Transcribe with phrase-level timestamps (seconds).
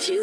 [0.00, 0.16] Oke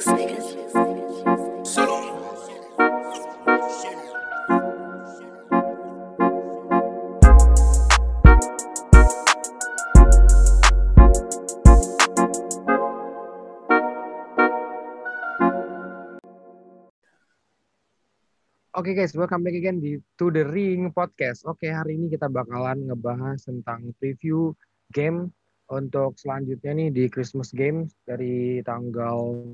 [18.97, 21.45] guys, welcome back again di To The Ring Podcast.
[21.45, 24.57] Oke, hari ini kita bakalan ngebahas tentang preview
[24.89, 25.29] game
[25.69, 29.53] untuk selanjutnya nih di Christmas Games dari tanggal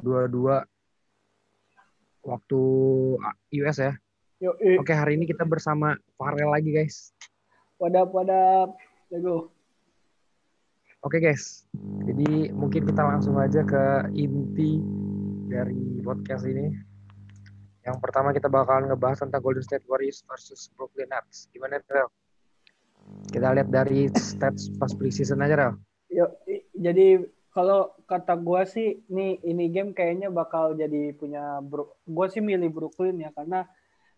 [0.00, 0.64] 22
[2.22, 2.60] waktu
[3.60, 3.92] US ya.
[4.42, 7.14] Eh, Oke, hari ini kita bersama Farel lagi guys.
[7.78, 8.78] wadap wadap,
[9.10, 9.50] jago.
[11.02, 11.66] Oke guys,
[12.06, 14.78] jadi mungkin kita langsung aja ke inti
[15.50, 16.70] dari podcast ini.
[17.82, 21.50] Yang pertama kita bakalan ngebahas tentang Golden State Warriors versus Brooklyn Nets.
[21.50, 22.06] Gimana Rel?
[23.34, 25.74] Kita lihat dari stats pas preseason aja Rel.
[26.46, 27.18] I- jadi
[27.52, 32.00] kalau kata gua sih, nih ini game kayaknya bakal jadi punya Bro.
[32.08, 33.68] Gua sih milih Brooklyn ya karena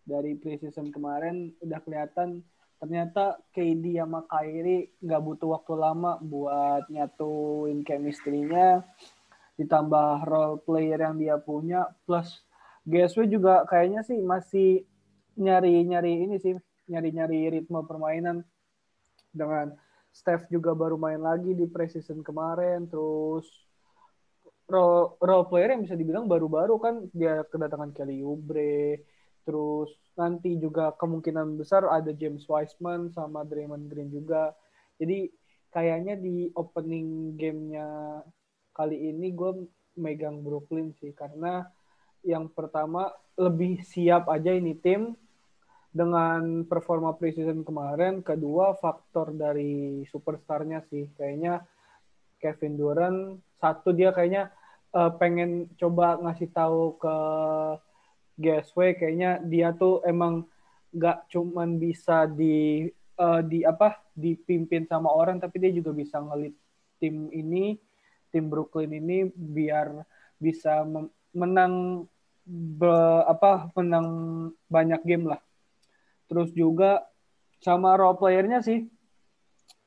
[0.07, 2.45] dari preseason kemarin udah kelihatan
[2.77, 8.83] ternyata KD sama Kyrie nggak butuh waktu lama buat nyatuin chemistry-nya
[9.55, 12.43] ditambah role player yang dia punya plus
[12.85, 14.85] GSW juga kayaknya sih masih
[15.39, 16.53] nyari-nyari ini sih
[16.85, 18.45] nyari-nyari ritme permainan
[19.33, 19.73] dengan
[20.15, 23.43] Steph juga baru main lagi di preseason kemarin terus
[24.71, 29.03] role, role player yang bisa dibilang baru-baru kan dia kedatangan Kelly Oubre
[29.43, 34.57] terus nanti juga kemungkinan besar ada James Wiseman sama Draymond Green juga.
[34.97, 35.29] Jadi
[35.69, 38.23] kayaknya di opening gamenya
[38.73, 41.67] kali ini gue megang Brooklyn sih karena
[42.25, 45.13] yang pertama lebih siap aja ini tim
[45.95, 48.19] dengan performa preseason kemarin.
[48.19, 51.63] Kedua faktor dari superstarnya sih kayaknya
[52.43, 53.19] Kevin Durant
[53.55, 54.51] satu dia kayaknya
[54.91, 57.15] eh, pengen coba ngasih tahu ke
[58.35, 60.43] GSW kayaknya dia tuh emang
[60.91, 66.55] nggak cuman bisa di eh, di apa dipimpin sama orang tapi dia juga bisa ngelit
[66.99, 67.79] tim ini
[68.35, 70.03] tim Brooklyn ini biar
[70.35, 70.83] bisa
[71.31, 72.03] menang
[72.45, 74.07] be- apa menang
[74.67, 75.41] banyak game lah.
[76.25, 77.05] Terus juga
[77.61, 78.85] sama role playernya sih.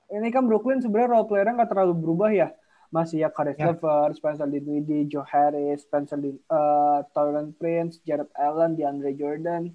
[0.08, 2.48] Ini kan Brooklyn sebenarnya role playernya nggak terlalu berubah ya.
[2.88, 3.68] Masih ya Karis Ya.
[3.68, 9.68] Levert, Spencer Dinwiddie, Joe Harris, Spencer Din, uh, Taurean Prince, Jared Allen, DeAndre Jordan,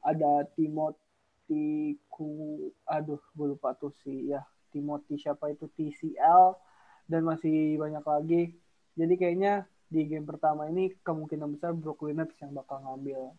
[0.00, 4.40] ada Timothy Ku, aduh gue lupa tuh si ya
[4.72, 6.56] Timothy siapa itu TCL
[7.12, 8.42] dan masih banyak lagi.
[8.96, 13.36] Jadi kayaknya di game pertama ini kemungkinan besar Brooklyn Nets yang bakal ngambil.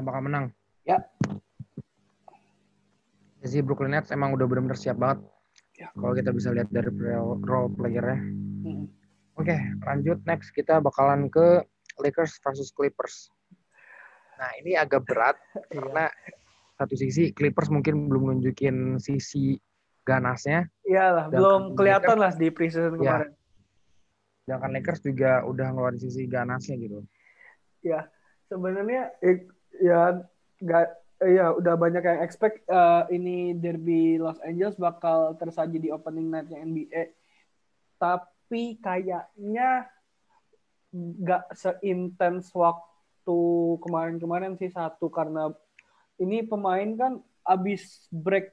[0.00, 0.46] Yang bakal menang.
[0.88, 0.96] Ya.
[3.44, 5.20] Jadi Brooklyn Nets emang udah benar-benar siap banget.
[5.76, 5.92] Ya.
[5.92, 8.16] Kalau kita bisa lihat dari role role player-nya.
[8.64, 8.88] Mm.
[9.36, 11.60] Oke, lanjut next kita bakalan ke
[12.00, 13.28] Lakers versus Clippers.
[14.40, 15.36] Nah, ini agak berat
[15.76, 16.08] karena
[16.80, 19.60] satu sisi Clippers mungkin belum nunjukin sisi
[20.08, 23.20] ganasnya, Iyalah, belum Lakers- kelihatan lah di preseason Ya.
[23.20, 23.30] kemarin.
[24.40, 27.04] sedangkan Lakers juga udah ngeluarin sisi ganasnya gitu.
[27.84, 28.08] Ya,
[28.48, 29.44] sebenarnya eh,
[29.78, 30.18] ya
[30.60, 30.86] nggak
[31.20, 36.64] ya udah banyak yang expect eh, ini derby Los Angeles bakal tersaji di opening night-nya
[36.64, 37.02] NBA.
[38.00, 39.84] Tapi kayaknya
[40.90, 43.38] nggak seintens waktu
[43.84, 45.52] kemarin-kemarin sih satu karena
[46.18, 47.12] ini pemain kan
[47.46, 48.50] abis break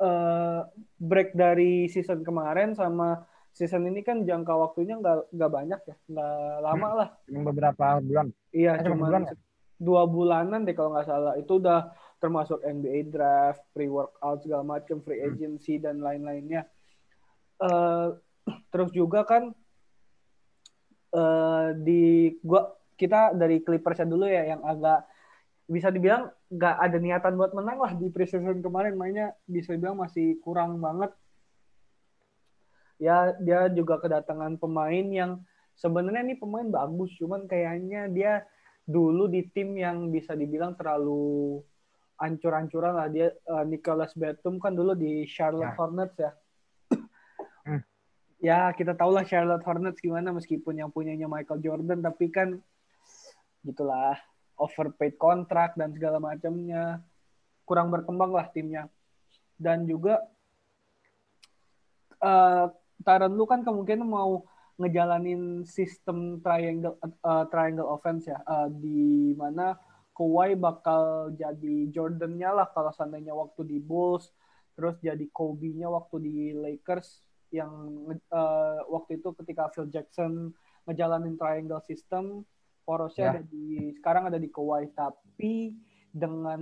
[0.00, 0.60] eh,
[0.96, 6.36] break dari season kemarin sama season ini kan jangka waktunya nggak nggak banyak ya nggak
[6.64, 8.26] lama lah Cuma beberapa bulan.
[8.48, 9.34] Iya, Eh, cuma sebulan ya?
[9.82, 11.34] Dua bulanan deh kalau nggak salah.
[11.34, 11.90] Itu udah
[12.22, 15.34] termasuk NBA draft, pre-workout segala macam, free Hmm.
[15.34, 16.70] agency dan lain-lainnya.
[17.58, 18.08] Eh,
[18.72, 19.50] terus juga kan
[21.12, 22.02] eh, di
[22.46, 25.02] gua kita dari Clippers dulu ya yang agak
[25.66, 30.38] bisa dibilang nggak ada niatan buat menang lah di preseason kemarin mainnya bisa dibilang masih
[30.38, 31.10] kurang banget.
[33.02, 35.42] Ya dia juga kedatangan pemain yang
[35.74, 38.32] sebenarnya ini pemain bagus cuman kayaknya dia
[38.82, 41.62] dulu di tim yang bisa dibilang terlalu
[42.18, 45.78] ancur-ancuran lah dia eh, Nicholas Batum kan dulu di Charlotte Ya.
[45.78, 46.32] Hornets ya.
[47.62, 47.78] Hmm.
[48.42, 52.58] Ya kita tahu lah Charlotte Hornets gimana meskipun yang punyanya Michael Jordan tapi kan
[53.62, 54.18] gitulah
[54.58, 56.98] overpaid kontrak dan segala macamnya
[57.62, 58.90] kurang berkembang lah timnya
[59.62, 60.26] dan juga
[62.18, 62.66] eh
[63.02, 64.46] Taran lu kan kemungkinan mau
[64.80, 69.76] ngejalanin sistem triangle eh, triangle offense ya eh, di mana
[70.12, 74.28] Kawhi bakal jadi Jordan-nya lah kalau seandainya waktu di Bulls
[74.76, 77.72] terus jadi Kobe-nya waktu di Lakers yang
[78.32, 80.56] uh, waktu itu ketika Phil Jackson
[80.88, 82.42] ngejalanin triangle system,
[82.82, 83.32] porosnya Ya.
[83.38, 85.76] ada di sekarang ada di Kawhi tapi
[86.10, 86.60] dengan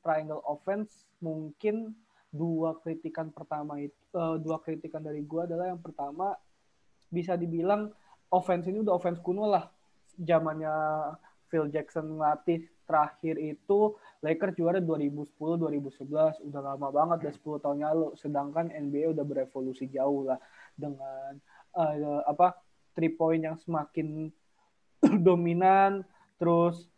[0.00, 1.96] triangle offense mungkin
[2.30, 6.36] dua kritikan pertama itu uh, dua kritikan dari gua adalah yang pertama
[7.08, 7.90] bisa dibilang
[8.30, 9.66] offense ini udah offense kuno lah.
[10.16, 10.74] Zamannya
[11.46, 17.78] Phil Jackson ngelatih terakhir itu Lakers juara 2010 2011 udah lama banget udah 10 tahun
[17.82, 18.08] lalu.
[18.18, 20.38] Sedangkan NBA udah berevolusi jauh lah
[20.74, 21.38] dengan
[21.76, 22.56] uh, apa
[22.96, 24.32] three point yang semakin
[25.26, 26.02] dominan
[26.40, 26.88] terus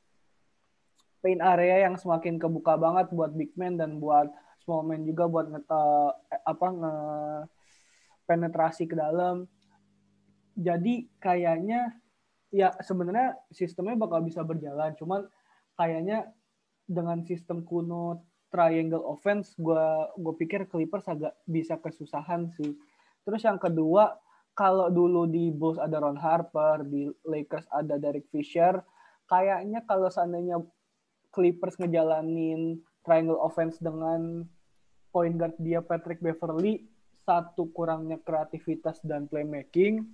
[1.19, 4.31] paint area yang semakin kebuka banget buat big man dan buat
[4.63, 6.11] small man juga buat uh,
[6.47, 6.95] apa nge
[8.29, 9.51] penetrasi ke dalam
[10.59, 11.95] jadi kayaknya
[12.51, 14.93] ya sebenarnya sistemnya bakal bisa berjalan.
[14.99, 15.31] Cuman
[15.79, 16.27] kayaknya
[16.89, 19.87] dengan sistem kuno triangle offense gue
[20.19, 22.75] gue pikir Clippers agak bisa kesusahan sih.
[23.23, 24.19] Terus yang kedua
[24.59, 28.83] kalau dulu di Bulls ada Ron Harper di Lakers ada Derek Fisher
[29.31, 30.59] kayaknya kalau seandainya
[31.31, 34.43] Clippers ngejalanin triangle offense dengan
[35.15, 36.89] point guard dia Patrick Beverly
[37.23, 40.09] satu kurangnya kreativitas dan playmaking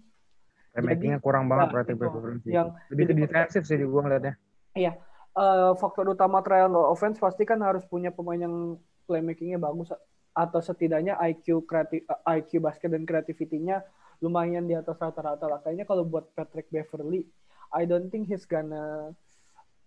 [0.75, 1.93] Playmakingnya kurang banget Nah, berarti.
[1.95, 2.51] Beverly.
[2.51, 4.35] Yang- lebih ke defensif sih di gua ngeliatnya.
[4.75, 4.99] Iya,
[5.39, 8.75] eh, faktor utama triangle offense pasti kan harus punya pemain yang
[9.07, 9.95] playmakingnya bagus
[10.35, 13.87] atau setidaknya IQ kreatif IQ basket dan kreativitinya
[14.19, 15.63] lumayan di atas rata-rata lah.
[15.63, 17.23] Kayaknya kalau buat Patrick Beverly,
[17.71, 19.15] I don't think he's gonna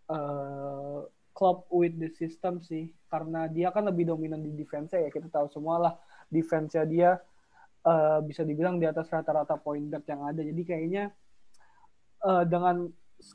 [0.07, 1.03] uh,
[1.35, 5.51] club with the system sih, karena dia kan lebih dominan di defense ya kita tahu
[5.51, 5.93] semua lah
[6.31, 7.19] defense dia
[7.85, 10.41] uh, bisa dibilang di atas rata-rata point guard yang ada.
[10.41, 11.13] Jadi kayaknya
[12.25, 12.89] uh, dengan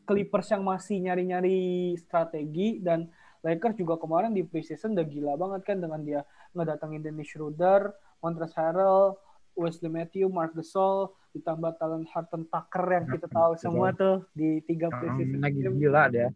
[0.06, 3.10] Clippers yang masih nyari-nyari strategi dan
[3.42, 6.22] Lakers juga kemarin di preseason udah gila banget kan dengan dia
[6.54, 7.90] ngedatengin Dennis Schroeder,
[8.22, 9.18] Montrezl Harrell,
[9.58, 13.62] Wesley Matthew, Mark Gasol, ditambah talent Harton Tucker yang kita tahu Betul.
[13.66, 15.76] semua tuh di tiga preseason lagi game.
[15.80, 16.28] gila dia.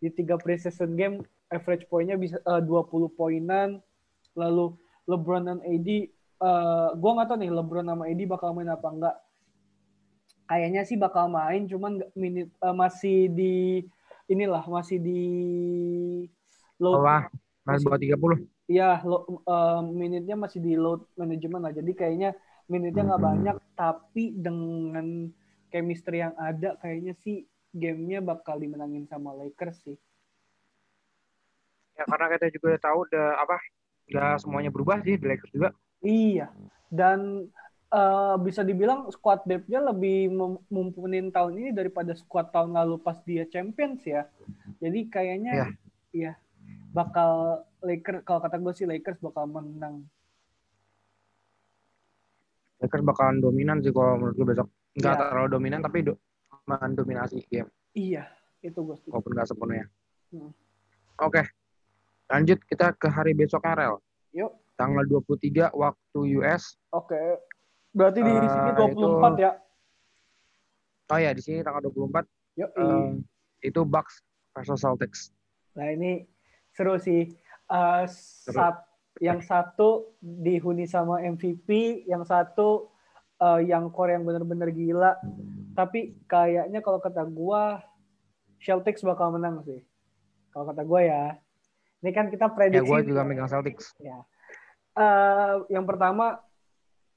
[0.00, 1.20] Di tiga preseason game
[1.52, 3.84] average poinnya bisa eh, 20 poinan.
[4.34, 4.74] Lalu
[5.06, 5.88] LeBron dan AD
[6.48, 9.16] eh gua nggak tahu nih LeBron sama AD bakal main apa enggak.
[10.48, 11.92] Kayaknya sih bakal main cuman
[12.22, 13.52] minit eh, masih di
[14.32, 15.20] inilah masih di
[16.82, 17.22] low Bawah
[17.66, 18.38] masih bawah 30.
[18.72, 18.84] Iya,
[19.52, 21.72] eh, minitnya masih di load management lah.
[21.78, 22.28] Jadi kayaknya
[22.72, 23.28] minitnya nggak Hmm.
[23.28, 25.06] banyak, tapi dengan
[25.72, 27.36] chemistry yang ada, kayaknya sih
[27.82, 29.96] gamenya bakal dimenangin sama Lakers sih.
[31.98, 33.56] Ya karena kita juga tahu udah apa
[34.10, 35.70] udah semuanya berubah sih di Lakers juga.
[36.04, 36.52] Iya,
[36.88, 37.48] dan
[37.88, 40.28] eh, bisa dibilang squad depth-nya lebih
[40.68, 44.28] mumpunin tahun ini daripada squad tahun lalu pas dia Champions ya.
[44.78, 45.72] Jadi kayaknya,
[46.10, 46.36] iya,
[46.90, 50.04] bakal Lakers, kalau kata gue sih Lakers bakal menang.
[52.80, 54.68] Lakers bakalan dominan sih kalau menurut gue besok.
[54.94, 55.20] Nggak Ya.
[55.26, 56.14] terlalu dominan tapi do
[56.64, 58.24] mendominasi game Iya,
[58.60, 59.10] itu gue setuju.
[59.10, 59.86] walaupun nggak sepenuhnya.
[60.30, 60.50] Hmm.
[61.20, 61.42] Oke.
[62.26, 63.96] Lanjut kita ke hari besoknya Rel.
[64.32, 64.52] Yuk.
[64.74, 66.74] Tanggal 23 waktu US.
[66.90, 67.18] Oke.
[67.90, 69.52] Berarti di Eh, sini itu- 24 ya.
[71.06, 72.26] Oh ya di sini tanggal 24
[72.56, 72.70] Yuk.
[72.72, 73.10] eh,
[73.62, 74.18] itu Bucks
[74.50, 75.30] versus Celtics.
[75.74, 76.26] Nah, ini
[76.70, 77.30] seru sih.
[77.64, 78.04] Eh,
[78.50, 78.86] sat-
[79.22, 81.68] yang satu dihuni sama MVP,
[82.04, 82.90] yang satu
[83.36, 85.18] eh, yang core yang bener-bener gila.
[85.72, 87.82] Tapi kayaknya kalau kata gua
[88.58, 89.82] Celtics bakal menang sih.
[90.50, 91.24] Kalau kata gua ya.
[91.98, 92.84] Ini kan kita Ya prediksi.
[92.84, 93.94] gue juga megang Celtics.
[93.98, 94.22] Ya.
[94.94, 96.38] Eh, yang pertama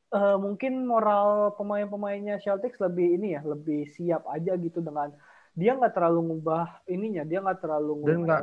[0.10, 5.13] eh, mungkin moral pemain-pemainnya Celtics lebih ini ya, lebih siap aja gitu dengan
[5.53, 8.39] dia nggak terlalu ngubah ininya, dia nggak terlalu Dan ngubah.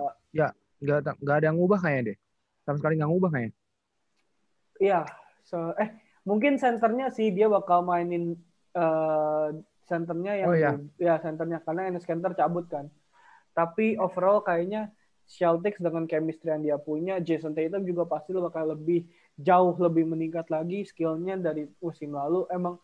[0.84, 2.16] Nggak ada- nggak ada yang ngubah kayaknya deh.
[2.66, 3.54] Sama sekali nggak ngubah kayaknya.
[4.82, 5.00] Iya,
[5.46, 5.88] so, eh
[6.26, 8.34] mungkin senternya sih dia bakal mainin
[8.74, 9.48] eh
[9.86, 10.70] senternya yang Oh, iya.
[10.98, 12.90] ya senternya karena Enes Kanter cabut kan.
[13.54, 14.90] Tapi overall kayaknya
[15.24, 20.06] Celtics dengan chemistry yang dia punya, Jason Tatum juga pasti lo bakal lebih jauh lebih
[20.06, 22.78] meningkat lagi skillnya dari musim lalu emang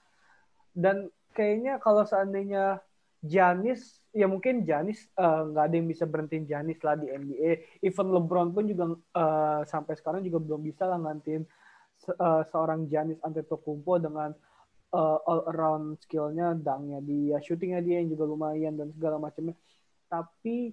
[0.75, 2.83] dan kayaknya kalau seandainya
[3.21, 7.79] Janis ya mungkin Janis eh, nggak ada yang bisa berhentiin Janis lah di NBA.
[7.85, 14.01] Even LeBron pun juga eh, sampai sekarang juga belum bisa lah eh, seorang Giannis Antetokounmpo
[14.01, 14.33] dengan
[14.97, 19.53] eh, all around skillnya, dangnya dia, shootingnya dia yang juga lumayan dan segala macamnya.
[20.09, 20.73] Tapi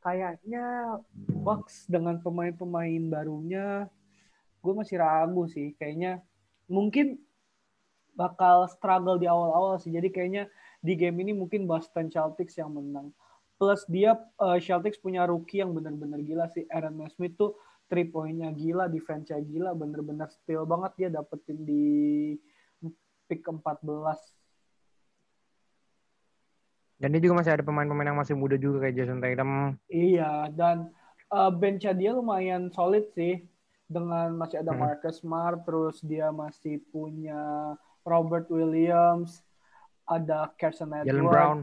[0.00, 0.96] kayaknya
[1.44, 3.86] Bucks dengan pemain-pemain barunya,
[4.62, 5.74] gue masih ragu sih.
[5.76, 6.22] Kayaknya
[6.70, 7.18] mungkin
[8.14, 9.90] bakal struggle di awal-awal sih.
[9.90, 10.46] Jadi kayaknya
[10.78, 13.10] di game ini mungkin Boston Celtics yang menang.
[13.58, 16.64] Plus dia eh, Celtics punya rookie yang benar-benar gila sih.
[16.70, 17.58] Aaron Nesmith tuh
[17.92, 21.84] three point-nya gila, defense-nya gila, bener-bener steal banget dia dapetin di
[23.28, 23.60] pick 14.
[26.96, 29.74] Dan dia juga masih ada pemain-pemain yang masih muda juga kayak Jason Tatum.
[29.90, 30.94] Iya, dan
[31.34, 33.42] uh, bench dia lumayan solid sih.
[33.92, 34.80] Dengan masih ada Hmm.
[34.80, 39.44] Marcus Smart, terus dia masih punya Robert Williams,
[40.04, 41.58] ada Carson Edwards, Jalen Brown.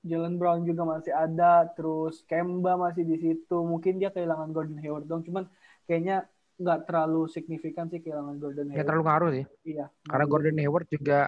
[0.00, 3.58] Jalen Brown juga masih ada, terus Kemba masih di situ.
[3.60, 5.44] Mungkin dia kehilangan Gordon Hayward dong, cuman
[5.84, 6.24] kayaknya
[6.56, 8.86] nggak terlalu signifikan sih kehilangan Gordon Nggak Hayward.
[8.88, 9.44] terlalu ngaruh sih.
[9.68, 9.86] Iya.
[10.04, 11.18] Karena Gordon Hayward juga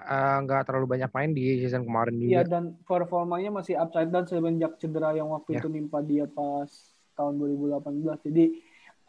[0.40, 2.42] nggak terlalu banyak main di season kemarin Iya juga.
[2.48, 5.58] dan performanya masih upside down semenjak cedera yang waktu Ya.
[5.58, 6.70] itu nimpa dia pas
[7.12, 8.22] tahun 2018.
[8.24, 8.44] Jadi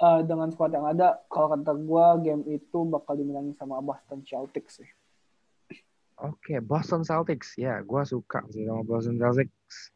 [0.01, 4.81] eh, dengan squad yang ada, kalau kata gua game itu bakal dimenangi sama Boston Celtics
[4.81, 4.89] sih.
[6.22, 7.58] Oke, Boston Celtics.
[7.58, 9.89] Ya, gue suka sih sama Boston Celtics.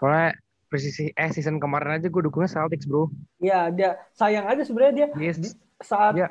[0.00, 0.32] Soalnya
[0.68, 3.08] presisi eh season kemarin aja gue dukungnya Celtics, bro.
[3.40, 5.56] Iya dia sayang aja sebenarnya dia Yes.
[5.80, 6.28] saat Ya.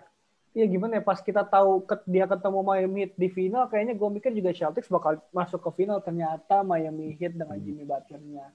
[0.53, 4.09] ya gimana ya pas kita tahu ke, dia ketemu Miami Heat di final kayaknya gue
[4.09, 8.45] mikir juga Celtics bakal masuk ke final ternyata Miami Heat dengan Jimmy Butlernya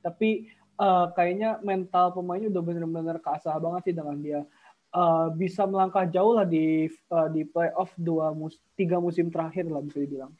[0.00, 0.48] tapi
[0.80, 4.40] eh, kayaknya mental pemainnya udah bener-bener keasah banget sih dengan dia
[4.96, 9.84] eh, bisa melangkah jauh lah di eh, di playoff dua mus tiga musim terakhir lah
[9.84, 10.32] bisa dibilang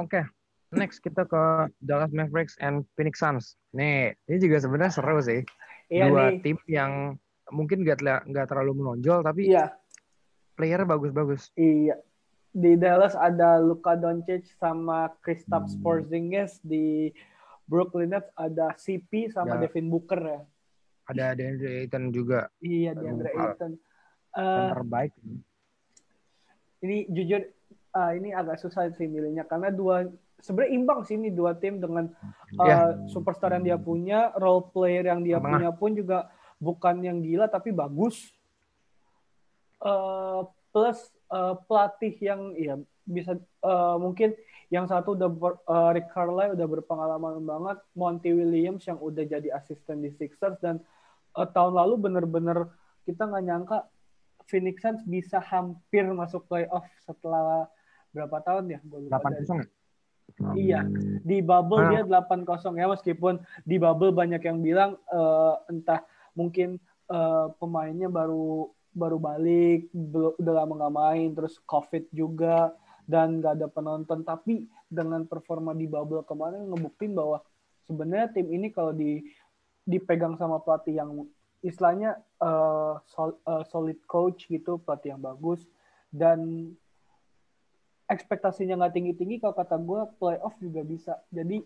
[0.00, 0.24] Oke.
[0.72, 3.60] Next kita ke Dallas Mavericks and Phoenix Suns.
[3.76, 5.44] Nih, ini juga sebenarnya seru sih.
[5.92, 7.20] iya Dua nih tim yang
[7.52, 9.76] mungkin nggak nggak terlalu menonjol tapi iya
[10.56, 11.52] playernya bagus-bagus.
[11.60, 12.00] iya
[12.52, 17.12] di Dallas ada Luka Doncic sama Kristaps Porzingis di
[17.64, 19.66] Brooklyn Nets ada CP sama Ya.
[19.66, 20.40] Devin Booker ya
[21.04, 23.42] Ada DeAndre Ayton juga Iya, di Andre Luka.
[23.52, 23.72] Ayton.
[24.32, 25.12] Eh, yang terbaik.
[26.80, 27.42] ini jujur
[27.92, 32.10] ah, ini agak susah sih milihnya karena dua sebenarnya imbang sih ini dua tim dengan
[32.56, 32.78] uh, Ya.
[33.06, 35.46] superstar yang dia punya, role player yang dia Tengah.
[35.48, 36.18] punya pun juga
[36.58, 38.34] bukan yang gila tapi bagus.
[39.78, 40.40] Eh,
[40.70, 44.30] plus eh, pelatih yang ya bisa eh, mungkin
[44.72, 49.52] yang satu udah ber- eh, Rick Carlisle udah berpengalaman banget, Monty Williams yang udah jadi
[49.52, 50.80] asisten di Sixers dan
[51.32, 52.72] eh, tahun lalu bener-bener
[53.04, 53.78] kita nggak nyangka
[54.48, 57.68] Phoenix Suns bisa hampir masuk playoff setelah
[58.10, 58.78] berapa tahun ya?
[58.82, 59.68] Gua lupa 8 dari- kosong ya?
[60.56, 60.80] Iya,
[61.20, 61.88] di bubble Ah.
[61.92, 66.00] dia 8-0 ya meskipun di bubble banyak yang bilang eh, entah
[66.32, 72.72] mungkin eh, pemainnya baru baru balik, belum udah lama nggak main, terus covid juga
[73.06, 74.22] dan nggak ada penonton.
[74.22, 77.42] Tapi dengan performa di bubble kemarin ngebuktiin bahwa
[77.86, 79.22] sebenarnya tim ini kalau di
[79.82, 81.10] dipegang sama pelatih yang
[81.62, 85.66] istilahnya eh, sol- eh, solid coach gitu, pelatih yang bagus
[86.12, 86.70] dan
[88.12, 91.64] ekspektasinya nggak tinggi-tinggi kalau kata gue playoff juga bisa jadi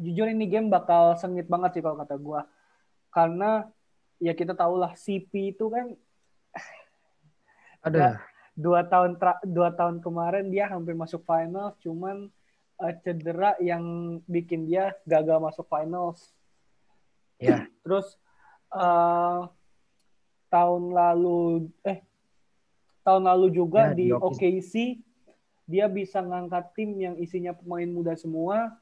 [0.00, 2.40] jujur ini game bakal sengit banget sih kalau kata gue
[3.12, 3.68] karena
[4.16, 5.92] ya kita tahu lah CP itu kan
[7.84, 8.20] Ada.
[8.54, 12.28] Dua tahun tra- dua tahun kemarin dia hampir masuk finals cuman
[12.82, 13.84] eh, cedera yang
[14.26, 16.32] bikin dia gagal masuk finals
[17.40, 17.64] Ya.
[17.84, 18.20] terus
[18.74, 19.40] eh,
[20.52, 22.04] tahun lalu eh
[23.00, 25.00] tahun lalu juga Ya, di OKC.
[25.64, 28.76] Dia bisa ngangkat tim yang isinya pemain muda semua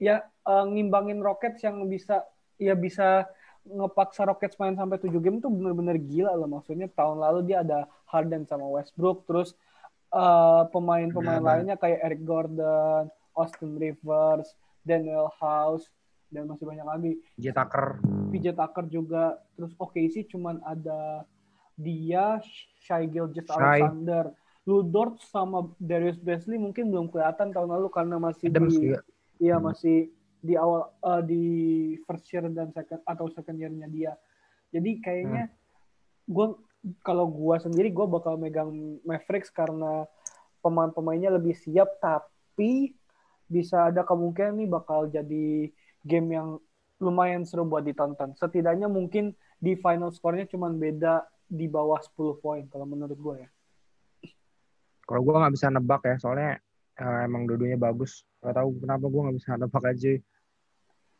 [0.00, 2.24] ya eh, ngimbangin Rockets yang bisa
[2.56, 3.26] ya bisa
[3.68, 7.88] ngepaksa Rockets main sampai 7 game tuh bener-bener gila loh maksudnya tahun lalu dia ada
[8.08, 9.52] Harden sama Westbrook terus
[10.12, 15.86] eh, pemain-pemain Nah, lainnya kayak Eric Gordon, Austin Rivers, Daniel House
[16.28, 17.12] dan masih banyak lagi.
[17.40, 18.00] J Tucker.
[18.32, 21.24] PJ Tucker juga terus OKC cuman ada
[21.78, 22.42] dia
[22.84, 23.48] Shai Gilgeous.
[23.48, 24.32] Alexander
[24.68, 29.00] Lou Dort sama Darius Basley mungkin belum kelihatan tahun lalu karena masih Adams di juga.
[29.40, 31.44] iya masih di awal eh, di
[32.06, 34.12] first year dan second atau second year-nya dia
[34.70, 35.44] jadi kayaknya
[36.28, 36.46] gue
[37.02, 40.06] kalau gue sendiri gue bakal megang Mavericks karena
[40.60, 42.94] pemain-pemainnya lebih siap tapi
[43.48, 45.72] bisa ada kemungkinan nih bakal jadi
[46.04, 46.48] game yang
[47.00, 48.36] lumayan seru buat ditonton.
[48.36, 53.50] Setidaknya mungkin di final skornya cuma beda di bawah 10 poin kalau menurut gue ya.
[55.08, 56.60] Kalau gue nggak bisa nebak ya, soalnya
[56.98, 58.26] eh, emang dua-duanya bagus.
[58.42, 60.12] Gak tahu kenapa gue nggak bisa nebak aja.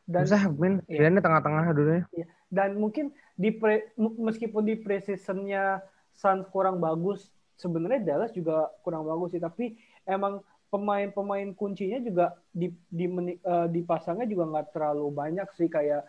[0.09, 0.81] Dan Susah, Min.
[0.89, 1.05] Iya.
[1.05, 2.05] Pilihannya tengah-tengah dua-duanya.
[2.49, 5.85] dan mungkin di pre, meskipun di preseasonnya
[6.17, 9.41] Suns kurang bagus, sebenarnya Dallas juga kurang bagus sih.
[9.41, 9.77] Tapi
[10.09, 10.41] emang
[10.73, 16.05] pemain-pemain kuncinya juga di, di meni- eh, dipasangnya juga nggak terlalu banyak sih kayak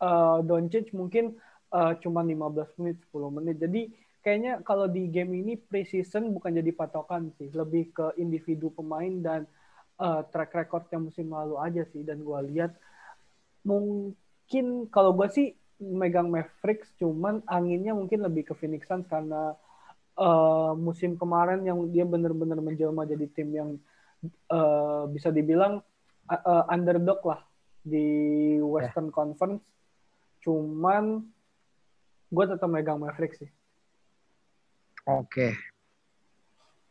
[0.00, 1.36] eh, Doncic mungkin
[1.72, 3.56] eh, cuma 15 menit, 10 menit.
[3.56, 3.88] Jadi
[4.20, 9.40] kayaknya kalau di game ini preseason bukan jadi patokan sih, lebih ke individu pemain dan
[10.00, 12.04] eh, track recordnya musim lalu aja sih.
[12.04, 12.76] Dan gue lihat
[13.64, 15.48] mungkin kalau gue sih
[15.80, 19.56] megang Mavericks, cuman anginnya mungkin lebih ke Phoenix Suns karena
[20.20, 23.70] eh, musim kemarin yang dia benar-benar menjelma jadi tim yang
[24.52, 25.80] eh, bisa dibilang
[26.28, 27.40] eh, underdog lah
[27.80, 29.64] di Western Conference.
[30.44, 31.24] Cuman
[32.30, 33.50] gue tetap megang Mavericks sih.
[35.06, 35.56] Oke.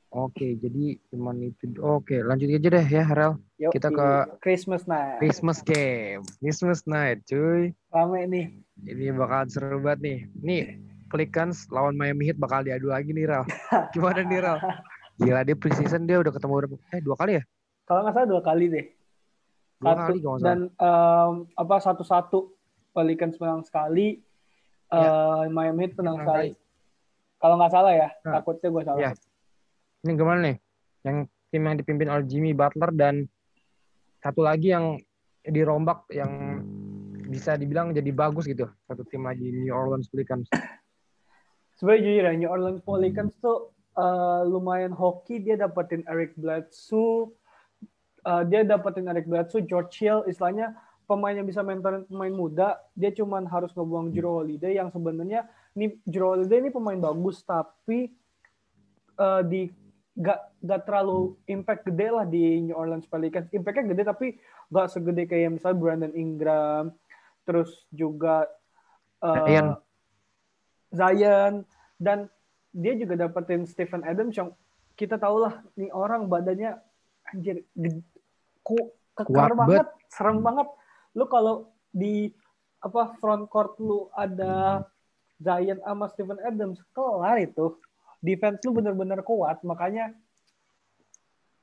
[0.09, 1.69] Oke, jadi cuman itu.
[1.79, 3.37] Oke, lanjut aja deh ya, Harel.
[3.61, 4.09] Yuk, Kita ke
[4.41, 5.21] Christmas night.
[5.21, 6.25] Christmas game.
[6.41, 7.77] Christmas night, cuy.
[7.93, 8.45] Rame nih.
[8.81, 10.17] Ini bakal seru banget nih.
[10.35, 10.61] Nih,
[11.13, 13.45] Pelicans lawan Miami Heat bakal diadu lagi nih, Ral.
[13.93, 14.57] Gimana nih, Ral?
[15.19, 16.75] Gila, dia preseason dia udah ketemu berapa?
[16.89, 17.43] Eh, dua kali ya?
[17.85, 18.85] Kalau nggak salah dua kali deh.
[19.77, 20.49] Dua Satu, kali kalau nggak salah.
[20.49, 22.39] dan em, apa satu-satu
[22.89, 24.25] Pelicans menang sekali,
[24.89, 25.05] Ya.
[25.05, 26.49] eh, Miami Heat menang Menang sekali.
[27.39, 28.39] Kalau nggak salah ya, Nah.
[28.39, 28.99] takutnya gue salah.
[28.99, 29.11] Ya.
[30.03, 30.57] Ini gimana nih?
[31.07, 31.17] Yang
[31.49, 33.15] tim yang dipimpin oleh Jimmy Butler dan
[34.19, 34.99] satu lagi yang
[35.47, 36.61] dirombak yang
[37.31, 38.67] bisa dibilang jadi bagus gitu.
[38.85, 40.51] Satu tim lagi New Orleans Pelicans.
[41.79, 45.39] Sebenarnya jujur ya, New Orleans Pelicans tuh eh, lumayan hoki.
[45.39, 47.31] Dia dapetin Eric Bledsoe,
[48.27, 50.75] eh, dia dapetin Eric Bledsoe, George Hill, istilahnya
[51.07, 52.79] pemain yang bisa mentorin pemain muda.
[52.99, 55.47] Dia cuman harus ngebuang Jero Holiday yang sebenarnya
[55.77, 58.09] nih Jero Holiday ini pemain bagus tapi
[59.19, 59.69] eh, di
[60.19, 63.47] gak, gak terlalu impact gede lah di New Orleans Pelicans.
[63.55, 64.27] Impactnya gede tapi
[64.69, 66.91] gak segede kayak misalnya Brandon Ingram,
[67.47, 68.45] terus juga
[69.23, 69.67] eh, Zion.
[70.89, 71.53] Zion
[72.01, 72.27] dan
[72.73, 74.53] dia juga dapetin Stephen Adams yang
[74.93, 76.75] kita tahu lah nih orang badannya
[77.31, 77.63] anjir
[78.61, 78.75] ku,
[79.15, 80.67] kekar Kuat banget, serem banget.
[81.15, 82.29] Lu kalau di
[82.79, 84.83] apa front court lu ada
[85.39, 87.79] Zion sama Stephen Adams kelar itu.
[88.19, 90.11] Defense lu bener-bener kuat, makanya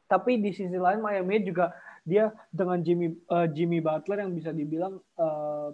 [0.07, 1.75] tapi di sisi lain Miami juga
[2.07, 5.69] dia dengan Jimmy eh, Jimmy Butler yang bisa dibilang eh,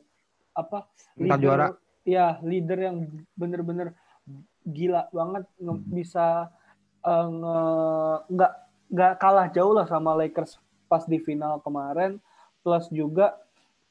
[0.57, 1.67] apa Empat juara.
[2.03, 2.97] ya leader yang
[3.37, 3.93] bener-bener
[4.65, 6.49] gila banget nge- bisa
[7.05, 8.53] eh, nge- nggak
[8.93, 10.57] nggak kalah jauh lah sama Lakers
[10.89, 12.17] pas di final kemarin
[12.65, 13.37] plus juga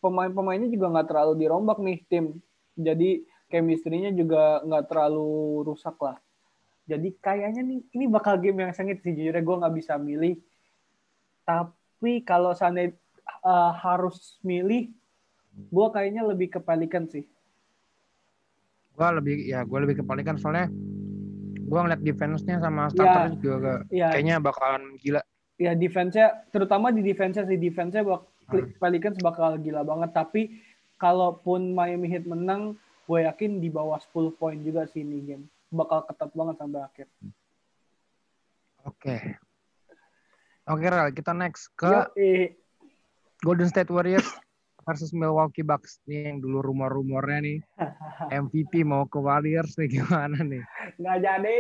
[0.02, 2.26] pemain-pemainnya juga nggak terlalu dirombak nih tim
[2.74, 3.22] jadi
[3.52, 6.16] chemistry-nya juga nggak terlalu rusak lah.
[6.88, 10.40] Jadi kayaknya nih ini bakal game yang sengit sih jujurnya gue nggak bisa milih.
[11.44, 12.96] Tapi kalau seandainya
[13.44, 14.90] eh, harus milih
[15.52, 17.28] gue kayaknya lebih ke Pelican sih.
[18.96, 20.44] Gua lebih ya gue lebih ke Pelicans.
[20.44, 20.68] Soalnya
[21.66, 24.12] gua ngeliat defense-nya sama starter juga ke- ya.
[24.12, 25.24] kayaknya bakalan gila.
[25.62, 28.26] ya defense-nya terutama di defense-nya sih defense-nya bak
[28.82, 30.12] Pelicans bakal gila banget.
[30.12, 30.42] Tapi
[31.00, 32.76] kalaupun Miami Heat menang
[33.12, 35.46] gue yakin di bawah 10 poin juga sih ini game.
[35.68, 37.08] Bakal ketat banget sampai akhir.
[38.88, 39.36] Oke.
[40.72, 42.56] Oke, Ral, kita next ke Yo, eh,
[43.44, 44.24] Golden State Warriors
[44.88, 46.00] versus Milwaukee Bucks.
[46.08, 47.60] Nih yang dulu rumor-rumornya nih.
[48.48, 50.64] MVP mau ke Warriors nih gimana nih?
[50.96, 51.60] nggak jadi.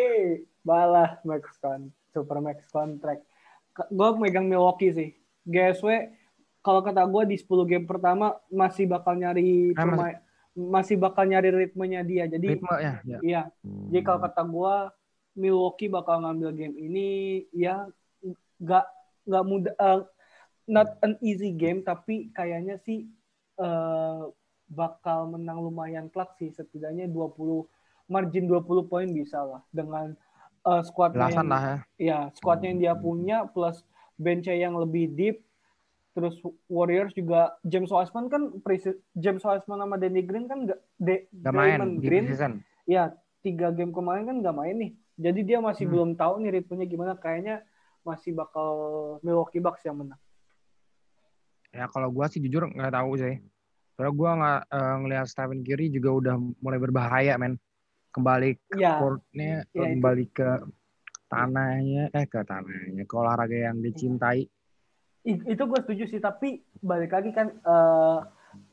[0.63, 3.27] Balah max con super max contract.
[3.91, 5.09] Gue megang Milwaukee sih.
[5.43, 6.15] GSW
[6.63, 10.15] kalau kata gue di 10 game pertama masih bakal nyari masih- pemain
[10.51, 13.19] masih bakal nyari ritmenya dia jadi Ritme ya, ya.
[13.23, 13.41] Iya.
[13.63, 14.75] Jadi kalau kata gue
[15.39, 17.07] Milwaukee bakal ngambil game ini
[17.55, 17.87] ya
[18.59, 18.85] nggak
[19.31, 20.01] nggak mudah eh,
[20.67, 23.07] not an easy game tapi kayaknya sih
[23.57, 24.21] eh,
[24.67, 30.19] bakal menang lumayan telak sih setidaknya 20 margin 20 poin bisa lah dengan
[30.67, 31.77] eh, squadnya Belasan yang, lah ya.
[31.95, 33.87] ya squadnya yang dia punya plus
[34.19, 35.47] benchnya yang lebih deep
[36.11, 36.35] terus
[36.67, 38.51] Warriors juga James Wiseman kan
[39.15, 42.59] James Wiseman sama Danny Green kan nggak De- Gak main Green season.
[42.83, 45.93] ya tiga game kemarin kan nggak main nih jadi dia masih Hmm.
[45.95, 47.63] belum tahu nih ritmenya gimana kayaknya
[48.03, 48.69] masih bakal
[49.21, 50.19] Milwaukee Bucks yang menang
[51.71, 53.39] Ya kalau gua sih jujur nggak tahu sih.
[53.95, 57.55] Soalnya gua nggak eh, ngelihat Stephen Curry juga udah mulai berbahaya men.
[58.11, 59.79] Kembali ke ya courtnya, Ya, itu.
[59.95, 60.49] kembali ke
[61.31, 64.43] tanahnya, eh ke tanahnya, ke olahraga yang dicintai.
[64.43, 64.51] i-
[65.25, 68.19] itu gue setuju sih tapi balik lagi kan eh,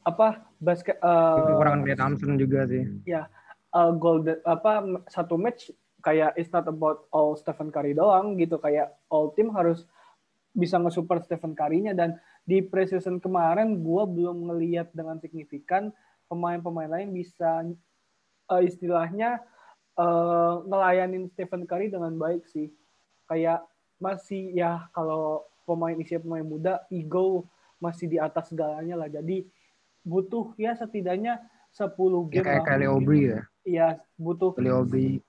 [0.05, 2.83] apa basket eh, Kekurangan Klay Thompson juga sih.
[3.77, 5.69] eh, golden apa satu match
[6.01, 9.85] kayak it's not about all Stephen Curry doang gitu kayak all team harus
[10.57, 12.17] bisa nge-support Stephen Curry-nya dan
[12.49, 15.93] di preseason kemarin gua belum ngelihat dengan signifikan
[16.33, 17.67] pemain-pemain lain bisa
[18.49, 19.45] eh, istilahnya
[20.01, 22.73] eh, ngelayanin Stephen Curry dengan baik sih
[23.29, 23.61] kayak
[24.01, 27.45] masih ya kalau pemain isi pemain muda ego
[27.77, 29.45] masih di atas segalanya lah jadi
[30.01, 31.45] butuh ya setidaknya
[31.77, 31.85] 10
[32.33, 33.41] Ya game kayak lah ya.
[33.69, 35.21] Iya, butuh Kylie Oubre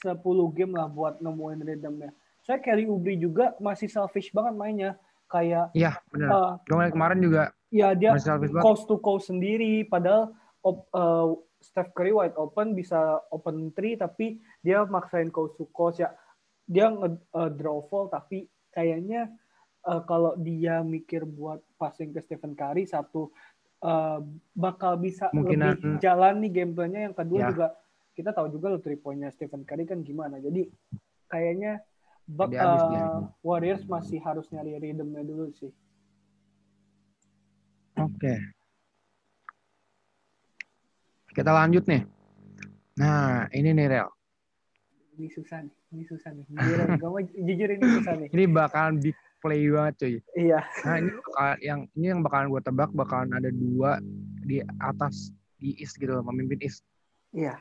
[0.00, 2.14] 10 game lah buat nemuin rhythmnya.
[2.46, 4.92] Saya Kelly Oubre juga masih selfish banget mainnya.
[5.30, 6.62] Kayak, Iya benar.
[6.66, 8.14] Gue ngeliat kemarin juga ya dia
[8.62, 9.86] coast to coast sendiri.
[9.86, 11.28] Padahal op- eh,
[11.60, 16.10] Steph Curry wide open bisa open three tapi dia maksain coast to coast ya
[16.64, 19.28] dia nge uh, draw fall tapi kayaknya
[19.82, 23.30] uh, kalau dia mikir buat passing ke Stephen Curry satu
[23.80, 24.18] uh,
[24.52, 27.48] bakal bisa Kemungkinan- lebih jalan nih gameplaynya yang kedua Ya.
[27.48, 27.66] juga
[28.12, 30.68] kita tahu juga lo three pointnya Stephen Curry kan gimana jadi
[31.26, 31.80] kayaknya
[32.26, 33.04] bak- uh, dia.
[33.40, 35.72] Warriors masih harus nyari rhythmnya dulu sih
[37.96, 38.32] Oke.
[41.30, 42.00] Kita lanjut nih.
[42.96, 44.08] Nah, ini nih Rel.
[45.14, 46.44] ini susah nih ini susah nih
[47.36, 50.14] jujur ini susah nih Ini bakalan big play banget cuy.
[50.36, 53.98] iya Nah, ini bakal, yang ini yang bakalan gue tebak bakalan ada dua
[54.44, 56.84] di atas di East gitu, memimpin East,
[57.36, 57.60] iya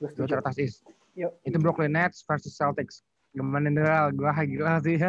[0.00, 0.84] gue dua setuju teratas East.
[1.16, 1.32] Yuk.
[1.48, 3.00] Itu Brooklyn Nets versus Celtics.
[3.32, 4.12] Gimana Rel?
[4.12, 5.00] Gue gila sih.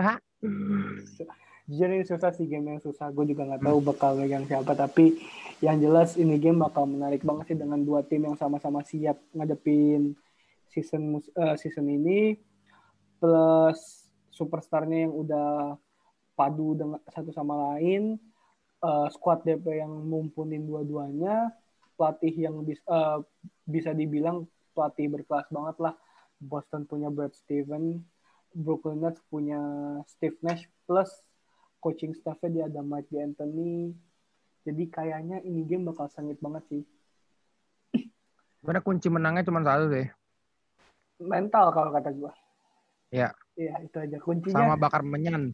[1.68, 5.20] jujur ini susah sih game yang susah gue juga nggak tahu bakal megang siapa tapi
[5.60, 10.16] yang jelas ini game bakal menarik banget sih dengan dua tim yang sama-sama siap ngadepin
[10.72, 12.40] season mus- eh, season ini
[13.20, 14.07] plus
[14.38, 15.74] superstarnya yang udah
[16.38, 18.22] padu dengan satu sama lain
[18.80, 21.50] eh, squad DP yang mumpunin dua-duanya
[21.98, 23.20] pelatih yang bis- eh,
[23.66, 24.46] bisa dibilang
[24.78, 25.98] pelatih berkelas banget lah
[26.38, 27.98] Boston punya Brad Steven
[28.54, 29.58] Brooklyn Nets punya
[30.06, 31.10] Steve Nash plus
[31.78, 33.98] coaching staffnya dia ada Mike D'Antoni
[34.62, 36.84] jadi kayaknya ini game bakal sengit banget sih
[38.58, 40.06] Sebenarnya kunci menangnya cuma satu sih.
[41.18, 42.34] mental kalau kata gue
[43.10, 43.32] Iya.
[43.58, 44.56] Iya itu aja kuncinya.
[44.56, 45.52] Sama bakar menyan.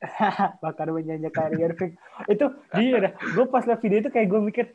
[0.64, 1.96] bakar menyanyi Kyrie Irving
[2.28, 2.44] itu
[2.76, 4.66] dia gue pas liat video itu kayak gue mikir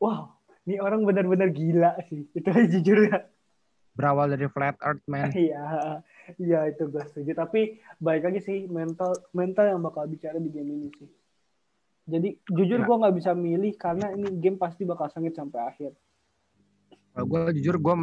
[0.00, 2.26] wow ini orang benar-benar gila sih.
[2.34, 3.22] Itu aja jujur ya.
[3.94, 5.30] Berawal dari flat earth man.
[5.38, 6.02] iya.
[6.42, 7.38] Iya itu gue setuju.
[7.38, 11.08] Tapi baik lagi sih mental mental yang bakal bicara di game ini sih.
[12.06, 12.86] Jadi jujur Ya.
[12.86, 15.94] gue nggak bisa milih karena ini game pasti bakal sengit sampai akhir.
[17.14, 17.94] Kalau gue jujur gue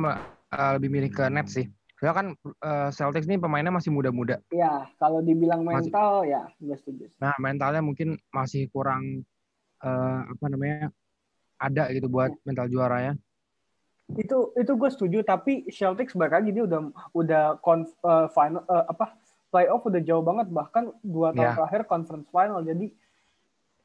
[0.80, 1.68] lebih milih ke Nets sih.
[2.04, 2.28] Soalnya kan
[2.60, 4.44] eh, Celtics ini pemainnya masih muda-muda.
[4.52, 7.08] ya kalau dibilang Masih- mental ya gue setuju.
[7.24, 9.24] Nah mentalnya mungkin masih kurang
[9.80, 10.92] eh, apa namanya
[11.56, 13.16] ada gitu buat mental juaranya.
[14.20, 19.16] itu itu gue setuju tapi Celtics lagi dia udah udah conf, eh, final eh, apa
[19.48, 21.56] playoff udah jauh banget bahkan dua tahun Ya.
[21.56, 22.92] terakhir conference final jadi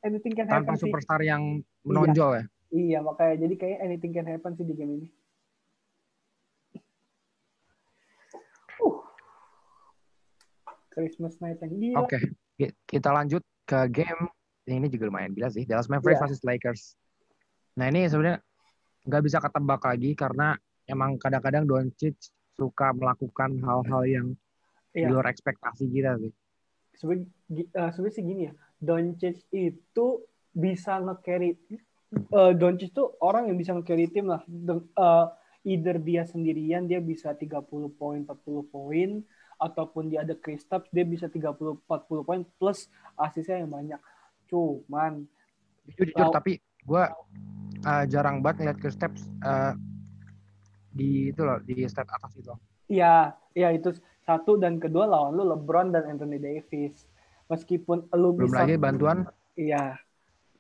[0.02, 2.44] anything can Tanpa happen sih superstar yang menonjol ya.
[2.68, 5.08] iya makanya jadi kayak anything can happen sih di game ini
[10.98, 12.18] Christmas night yang gila Oke,
[12.56, 14.26] ki- kita lanjut ke game
[14.66, 15.62] ini juga lumayan gila sih.
[15.62, 16.24] Dallas Mavericks Iya.
[16.26, 16.82] versus Lakers.
[17.74, 18.42] Nah ini sebenarnya
[19.06, 22.18] nggak bisa ketebak lagi karena emang kadang-kadang Doncic
[22.52, 24.26] suka melakukan hal-hal yang
[24.90, 25.08] di Iya.
[25.08, 26.34] luar ekspektasi kita sih.
[26.92, 27.30] sebenarnya
[27.88, 30.06] sebenarnya sih gini ya Doncic itu
[30.50, 31.54] bisa nge-carry
[32.10, 35.26] eh, Doncic tuh orang yang bisa nge-carry tim lah eh,
[35.64, 37.62] either dia sendirian dia bisa 30
[37.94, 38.34] poin 40
[38.66, 39.22] poin
[39.58, 42.86] ataupun dia ada Kristaps dia bisa 30 40 poin plus
[43.18, 44.00] asisnya yang banyak
[44.48, 45.26] cuman
[45.88, 47.04] Jujur, jujur tapi gue
[48.08, 49.72] jarang banget ngeliat ke steps eh,
[50.92, 52.52] di itu loh di step atas itu.
[52.88, 53.92] ya ya itu
[54.24, 57.08] satu dan kedua lawan lu LeBron dan Anthony Davis
[57.48, 59.98] meskipun lu Belum bisa lagi bantuan Iya.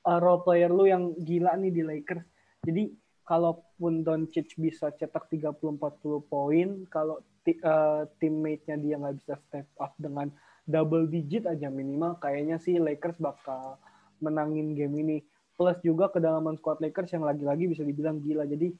[0.02, 2.26] Uh, role player lu yang gila nih di Lakers.
[2.66, 2.90] Jadi
[3.22, 5.78] kalaupun Doncic bisa cetak 30-40
[6.26, 7.22] poin, kalau
[7.64, 10.30] uh, teammate-nya dia nggak bisa step up dengan
[10.68, 13.80] double digit aja minimal, kayaknya sih Lakers bakal
[14.20, 15.18] menangin game ini.
[15.58, 18.46] Plus juga kedalaman squad Lakers yang lagi-lagi bisa dibilang gila.
[18.46, 18.70] Jadi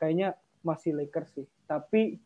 [0.00, 0.32] kayaknya
[0.64, 1.46] masih Lakers sih.
[1.68, 2.16] Tapi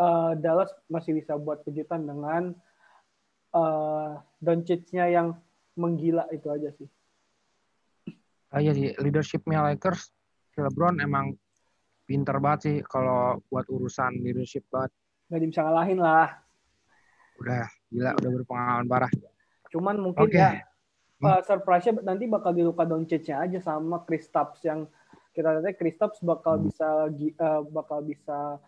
[0.00, 2.56] uh, Dallas masih bisa buat kejutan dengan
[3.52, 5.36] uh, Doncic-nya yang
[5.76, 6.88] menggila itu aja sih.
[8.50, 10.10] Ah, iya sih, leadershipnya Lakers,
[10.58, 11.38] LeBron emang
[12.10, 14.90] pinter banget sih kalau buat urusan leadership banget.
[15.30, 16.42] Nggak bisa ngalahin lah.
[17.38, 19.12] Udah gila, udah berpengalaman parah.
[19.70, 20.34] Cuman mungkin Oke.
[20.34, 20.66] ya
[21.22, 24.90] uh, surprise-nya nanti bakal di Luka Doncic-nya aja sama Kristaps yang
[25.30, 28.58] kita lihat Kristaps bakal bisa gi- uh, bakal bisa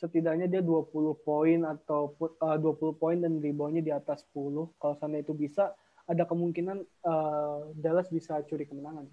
[0.00, 0.88] setidaknya dia 20
[1.20, 4.72] poin atau uh, 20 poin dan reboundnya di atas 10.
[4.80, 5.76] Kalau sana itu bisa
[6.08, 9.04] ada kemungkinan uh, Dallas bisa curi kemenangan.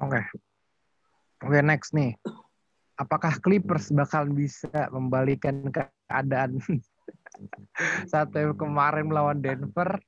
[0.00, 0.22] Oke.
[1.42, 2.14] Oke, next nih.
[2.94, 6.62] Apakah Clippers bakal bisa membalikan keadaan
[8.10, 9.98] saat kemarin melawan Denver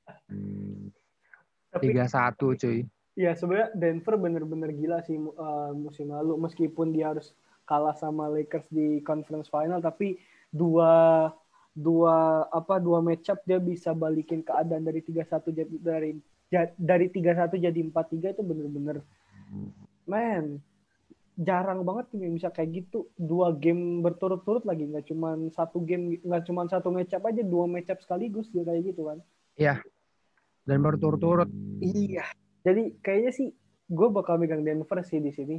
[1.75, 2.79] Tapi 3-1 cuy.
[3.15, 7.35] Ya sebenarnya Denver bener-bener gila sih uh, musim lalu meskipun dia harus
[7.67, 10.19] kalah sama Lakers di conference final tapi
[10.51, 11.27] dua
[11.75, 16.11] dua apa dua matchup dia bisa balikin keadaan dari 3-1 jadi dari
[16.79, 19.03] dari 3-1 jadi 4-3 itu bener-bener
[20.07, 20.63] man
[21.37, 26.17] jarang banget tim yang bisa kayak gitu dua game berturut-turut lagi nggak cuma satu game
[26.17, 29.19] nggak cuma satu up aja dua up sekaligus dia kayak gitu kan
[30.65, 31.45] Dan berturut-turut.
[31.79, 32.23] iya
[32.61, 33.47] jadi kayaknya sih
[33.85, 35.57] gue bakal megang Denver sih di sini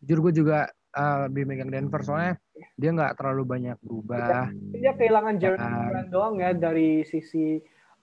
[0.00, 2.40] Jujur gue juga eh, lebih megang Denver soalnya
[2.74, 4.48] dia nggak terlalu banyak berubah.
[4.72, 5.86] dia kehilangan Jeremy Ah.
[5.86, 7.60] Grant doang ya dari sisi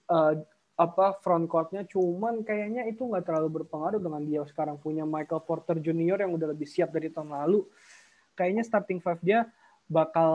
[0.08, 0.32] eh,
[0.78, 5.82] apa front courtnya cuman kayaknya itu nggak terlalu berpengaruh dengan dia sekarang punya Michael Porter
[5.82, 6.22] Jr.
[6.22, 7.66] yang udah lebih siap dari tahun lalu
[8.38, 9.50] kayaknya starting five dia
[9.90, 10.30] bakal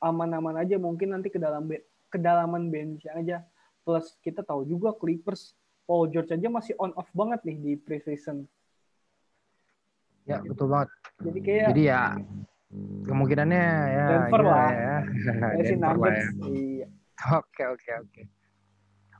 [0.00, 1.68] aman-aman aja mungkin nanti ke dalam
[2.08, 3.44] kedalaman bench aja
[3.84, 5.52] plus kita tahu juga Clippers
[5.84, 8.48] Paul George aja masih on off banget nih di preseason
[10.22, 10.88] Ya betul banget.
[11.18, 12.02] jadi kayak Jadi ya
[13.04, 14.70] kemungkinannya ya Denver gila lah.
[14.70, 14.96] ya.
[15.66, 16.46] si Denver lah Nuggets ya.
[16.48, 16.86] iya
[17.36, 18.22] Oke oke oke.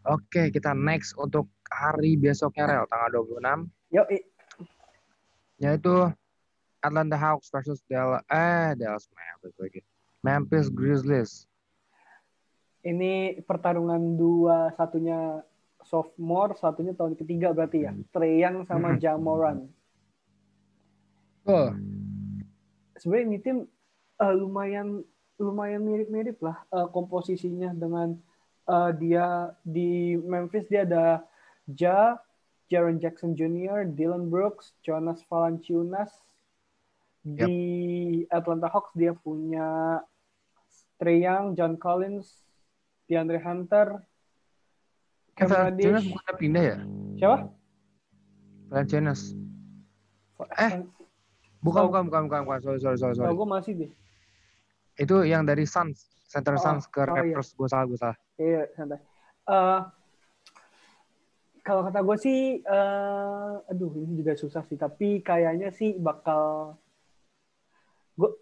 [0.03, 4.27] Oke kita next untuk hari besoknya Rel tanggal 26 yo i-
[5.57, 6.11] yaitu
[6.83, 9.81] Atlanta Hawks versus Dallas eh Dallas Mavericks lagi.
[10.23, 11.33] Memphis Grizzlies.
[12.83, 15.47] ini pertarungan dua satunya
[15.87, 17.95] sophomore satunya tahun ketiga berarti ya?
[18.11, 19.71] Trey Young sama Jamoran
[21.43, 21.71] Oh,
[22.95, 23.57] sebenarnya ini tim
[24.19, 25.03] eh, lumayan
[25.39, 28.19] lumayan mirip-mirip lah eh, komposisinya dengan
[28.65, 29.27] eh, dia
[29.63, 31.25] di Memphis dia ada
[31.67, 32.19] Ja,
[32.67, 36.11] Jaren Jackson Jr., Dylan Brooks, Jonas Valanciunas.
[37.23, 37.47] Yep.
[37.47, 37.59] Di
[38.29, 40.03] Atlanta Hawks dia punya
[40.99, 42.43] Trey Young, John Collins,
[43.07, 44.03] DeAndre Hunter,
[45.39, 46.11] Cam Reddish.
[46.11, 46.79] bukan pindah ya?
[47.17, 47.37] Siapa?
[48.69, 49.35] Valanciunas.
[50.59, 50.83] Eh,
[51.63, 51.95] Bukan, Oh.
[51.95, 52.59] bukan, bukan, bukan, bukan.
[52.61, 53.31] Sorry, sorry, sorry, sorry.
[53.31, 53.91] gue masih deh.
[54.99, 57.37] Itu yang dari Suns, center Oh, Suns ke oh, iya.
[57.37, 58.17] Gue salah, gue salah.
[58.41, 59.01] Iya, santai.
[59.45, 59.81] Eh,
[61.61, 64.81] kalau kata gue sih, eh, aduh ini juga susah sih.
[64.81, 66.75] Tapi kayaknya sih bakal,
[68.17, 68.33] gue,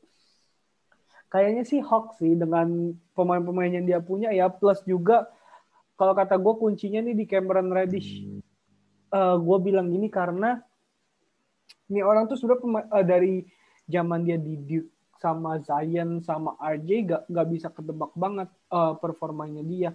[1.34, 4.46] kayaknya sih Hawks sih dengan pemain-pemain yang dia punya ya.
[4.46, 5.26] Plus juga
[5.98, 8.22] kalau kata gue kuncinya nih di Cameron Reddish.
[9.10, 10.62] Eh, gue bilang gini karena
[11.90, 12.54] ini orang tuh sudah
[12.94, 13.42] eh, dari
[13.90, 19.62] zaman dia di Duke sama Zion sama RJ gak, gak bisa ketebak banget eh, performanya
[19.72, 19.90] dia.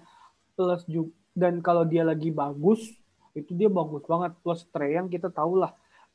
[0.58, 2.82] Plus juga dan kalau dia lagi bagus
[3.36, 4.32] itu dia bagus banget.
[4.44, 5.72] Plus Trey yang kita tahu lah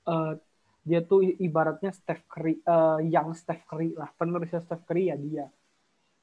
[0.08, 0.32] eh,
[0.88, 5.46] dia tuh ibaratnya Steph Curry eh, yang Steph Curry lah penerusnya Steph Curry ya dia.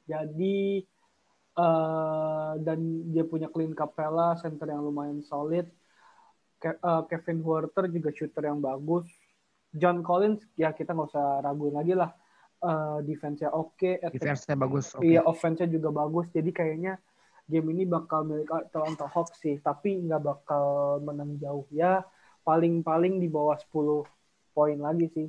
[0.09, 0.85] Jadi
[1.57, 2.79] eh, dan
[3.13, 5.65] dia punya Clint Capella center yang lumayan solid.
[6.61, 9.05] Ke- eh, Kevin Huerter juga shooter yang bagus.
[9.75, 12.09] John Collins ya kita nggak usah raguin lagi lah
[12.57, 14.89] Eh, defense-nya oke attack- Defense-nya bagus.
[14.97, 15.05] Oke.
[15.13, 16.25] Iya, offense-nya juga bagus.
[16.33, 16.97] Jadi kayaknya
[17.45, 22.01] game ini bakal milik Atlanta Hawks sih, tapi nggak bakal menang jauh ya.
[22.41, 24.09] Paling-paling di bawah 10
[24.57, 25.27] poin lagi sih.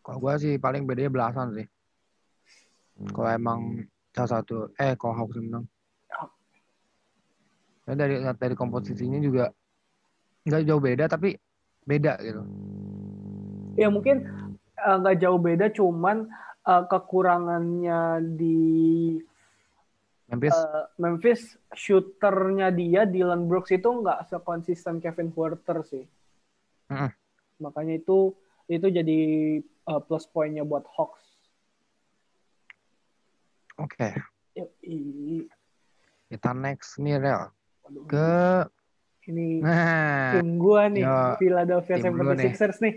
[0.00, 1.66] Kalau gue sih paling bedanya belasan sih.
[3.12, 3.84] Kalau emang
[4.16, 5.68] salah satu, eh kalau Hawks menang.
[7.84, 9.52] Ya, dari dari komposisinya juga
[10.48, 11.36] nggak jauh beda tapi
[11.84, 12.42] beda gitu.
[13.76, 14.22] Ya mungkin
[14.82, 16.26] nggak jauh beda, cuman
[16.66, 18.00] eh, kekurangannya
[18.36, 18.60] di
[20.32, 21.42] Memphis eh, Memphis
[21.76, 26.04] shooternya dia Dylan Brooks itu nggak sekonsisten Kevin Huerter sih.
[26.88, 27.10] Mm-mm.
[27.60, 28.32] Makanya itu
[28.66, 29.20] itu jadi
[29.62, 31.22] eh, plus poinnya buat Hawks.
[33.82, 34.08] oke.
[34.54, 35.48] Yoi.
[36.28, 37.50] Kita next nih Rel
[38.06, 38.64] ke
[39.30, 42.50] ini nah tim gua nih, Yo, Philadelphia tim lu nih.
[42.52, 42.94] 76ers nih.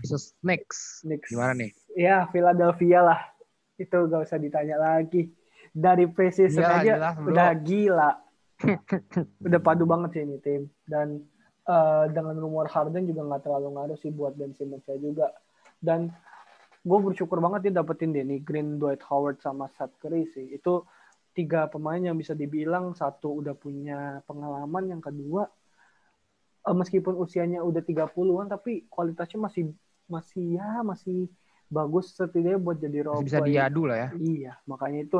[0.00, 1.02] Versus Knicks.
[1.02, 1.28] Knicks.
[1.30, 1.70] Gimana nih?
[1.98, 3.20] Ya, Philadelphia lah.
[3.76, 5.28] Itu gak usah ditanya lagi.
[5.76, 7.28] Dari preseason Iyalah, aja jelas, bro.
[7.34, 8.10] udah gila.
[9.46, 10.62] udah padu banget sih ini tim.
[10.88, 11.20] Dan
[11.68, 15.28] eh, dengan rumor Harden juga nggak terlalu ngaruh sih buat Ben Simmons juga.
[15.76, 16.08] Dan
[16.80, 20.56] gue bersyukur banget dia dapetin Danny Green, Dwight Howard, sama Seth Curry sih.
[20.56, 20.88] Itu
[21.36, 25.44] tiga pemain yang bisa dibilang satu udah punya pengalaman, yang kedua
[26.74, 29.70] meskipun usianya udah 30-an tapi kualitasnya masih
[30.10, 31.30] masih ya masih
[31.66, 34.08] bagus setidaknya buat jadi role Masih bisa diadu lah ya.
[34.14, 35.18] Iya, makanya itu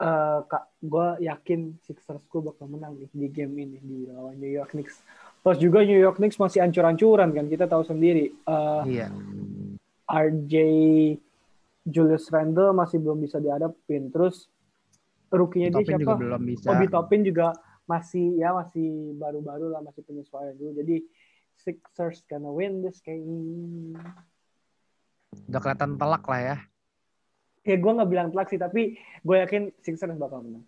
[0.00, 4.48] eh kak, gue yakin Sixers gue bakal menang nih di game ini di lawan New
[4.48, 5.04] York Knicks.
[5.44, 8.32] Plus juga New York Knicks masih ancur-ancuran kan, kita tahu sendiri.
[8.32, 9.12] Eh, Iya.
[10.08, 10.54] RJ
[11.84, 14.08] Julius Randle masih belum bisa dihadapin.
[14.08, 14.48] Terus
[15.28, 16.16] rookie-nya dia siapa?
[16.16, 16.72] belum bisa.
[16.72, 17.52] Obi Toppin juga
[17.88, 20.76] masih ya masih baru-baru lah masih penyesuaian dulu.
[20.80, 21.04] Jadi
[21.60, 23.96] Sixers gonna win this game.
[25.48, 26.56] Udah kelihatan telak lah ya.
[27.60, 30.64] Ya gue nggak bilang telak sih, tapi gue yakin Sixers bakal menang.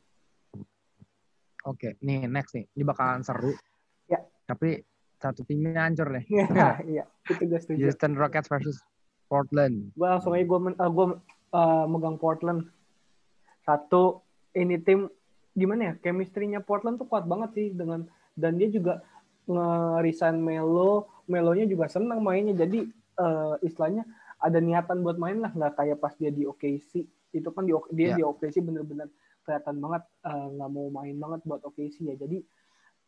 [1.64, 2.66] Oke, nih next nih.
[2.74, 3.54] Ini bakalan seru.
[4.10, 4.20] Ya.
[4.44, 4.82] Tapi
[5.22, 6.26] satu timnya hancur nih.
[6.52, 7.78] Iya, iya, itu gue setuju.
[7.86, 8.82] Houston Rockets versus
[9.30, 9.94] Portland.
[9.94, 11.06] Gue langsung aja gue uh, gua,
[11.54, 12.66] uh, megang Portland.
[13.62, 14.26] Satu,
[14.58, 15.06] ini tim
[15.52, 15.94] gimana ya?
[16.00, 19.04] Chemistry-nya Portland tuh kuat banget sih dengan dan dia juga
[19.48, 22.56] nge-resign Melo, Melonya juga senang mainnya.
[22.56, 22.88] Jadi
[23.18, 24.06] uh, istilahnya
[24.42, 27.06] ada niatan buat main lah, nggak kayak pas dia di OKC.
[27.32, 28.18] Itu kan di dia Yeah.
[28.18, 29.08] di OKC bener-bener
[29.42, 32.14] kelihatan banget uh, nggak mau main banget buat OKC ya.
[32.18, 32.38] Jadi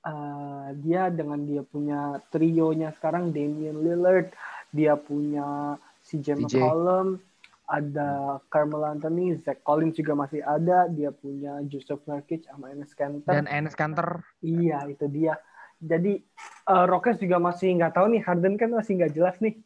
[0.07, 4.31] uh, dia dengan dia punya trionya sekarang Damian Lillard,
[4.71, 6.51] dia punya si James.
[6.51, 7.19] McCollum,
[7.65, 13.33] ada Carmelo Anthony, Zach Collins juga masih ada, dia punya Joseph Nurkic sama Enes Kanter.
[13.33, 14.21] Dan Enes Kanter.
[14.45, 15.41] Iya, itu dia.
[15.81, 16.21] Jadi
[16.69, 19.57] uh, Rockets juga masih nggak tahu nih, Harden kan masih nggak jelas nih.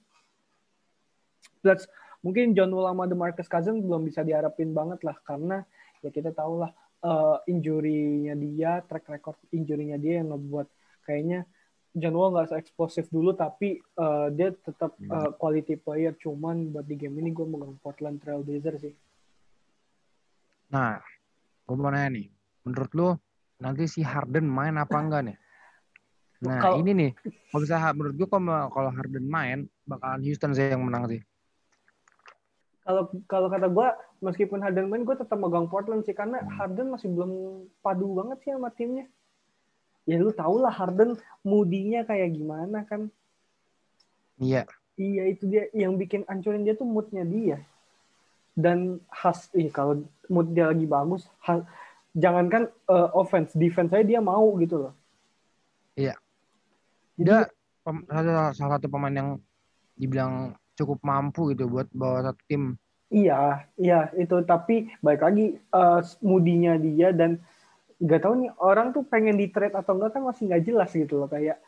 [1.59, 1.91] Plus
[2.23, 5.63] mungkin John Wall sama DeMarcus Cousins belum bisa diharapin banget lah karena
[6.03, 6.71] ya kita tahu lah
[7.03, 10.67] uh, injury-nya dia, track record injury-nya dia yang ngebuat
[11.03, 11.47] kayaknya
[11.99, 16.97] John Wall nggak se-eksplosif dulu tapi uh, dia tetap uh, quality player cuman buat di
[16.97, 18.95] game ini gue megang Portland Trail Blazers sih.
[20.73, 21.01] Nah,
[21.65, 22.27] gue mau nanya nih.
[22.65, 23.09] Menurut lu
[23.59, 25.37] nanti si Harden main apa enggak nih?
[26.45, 27.11] Nah, Kalau- ini nih.
[27.51, 29.59] Kalau bisa menurut gue kalau kalau Harden main
[29.89, 31.21] bakalan Houston sih yang menang sih.
[32.89, 33.89] Kalau kalau kata gue,
[34.25, 37.31] meskipun Harden main, gue tetap megang Portland sih karena Harden masih belum
[37.85, 39.05] padu banget sih sama timnya.
[40.09, 43.13] Ya lu tau lah Harden moodinya kayak gimana kan?
[44.41, 44.65] Iya.
[44.97, 47.61] Iya itu dia yang bikin ancurin dia tuh moodnya dia.
[48.57, 51.69] Dan khas, iya kalau mood dia lagi bagus, ha-
[52.17, 54.95] jangankan uh, offense, defense saya dia mau gitu loh.
[55.95, 56.19] Iya.
[57.15, 57.47] Dia
[57.85, 59.31] salah, salah satu pemain yang
[59.95, 62.75] dibilang cukup mampu gitu buat bawa satu tim.
[63.09, 67.41] Iya, iya itu tapi baik lagi uh, moodinya dia dan
[67.99, 71.19] nggak tahu nih orang tuh pengen di trade atau enggak kan masih nggak jelas gitu
[71.19, 71.59] loh kayak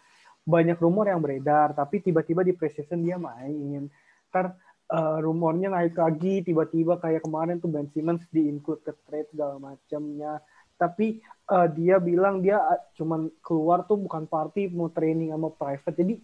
[0.47, 3.91] banyak rumor yang beredar tapi tiba-tiba di preseason dia main.
[4.31, 4.55] Ntar
[4.95, 9.59] uh, rumornya naik lagi tiba-tiba kayak kemarin tuh Ben Simmons di include ke trade segala
[9.59, 10.39] macamnya.
[10.81, 11.21] Tapi
[11.53, 15.99] uh, dia bilang dia uh, cuman keluar tuh bukan party mau training sama private.
[15.99, 16.15] Jadi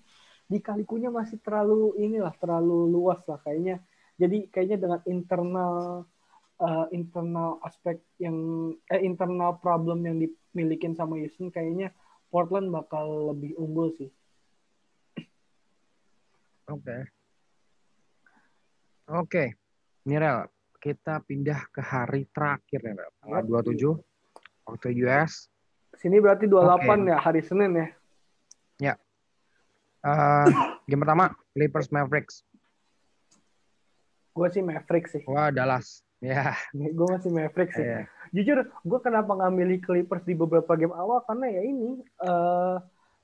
[0.46, 3.82] di kalikunya masih terlalu inilah terlalu luas lah kayaknya
[4.16, 5.74] jadi kayaknya dengan internal
[6.60, 8.36] uh, internal aspek yang
[8.92, 11.92] eh internal problem yang dimilikin sama Houston kayaknya
[12.28, 14.10] Portland bakal lebih unggul sih.
[16.66, 17.06] Oke.
[19.06, 19.44] Oke.
[20.06, 20.50] Ini Rel,
[20.82, 22.94] kita pindah ke hari terakhir ya.
[23.22, 23.94] Tanggal 27
[24.66, 25.46] waktu US.
[25.94, 27.10] Sini berarti 28 Oke.
[27.10, 27.88] ya hari Senin ya.
[30.06, 30.46] Eh,
[30.88, 32.46] game pertama Clippers Mavericks.
[34.36, 35.22] Gue sih Mavericks sih.
[35.26, 36.05] Wah, Dallas.
[36.20, 36.56] Ya.
[36.72, 37.84] Gue masih Mavericks sih.
[37.84, 38.08] Iya.
[38.32, 42.76] Jujur, gue kenapa nggak milih Clippers di beberapa game awal karena ya ini eh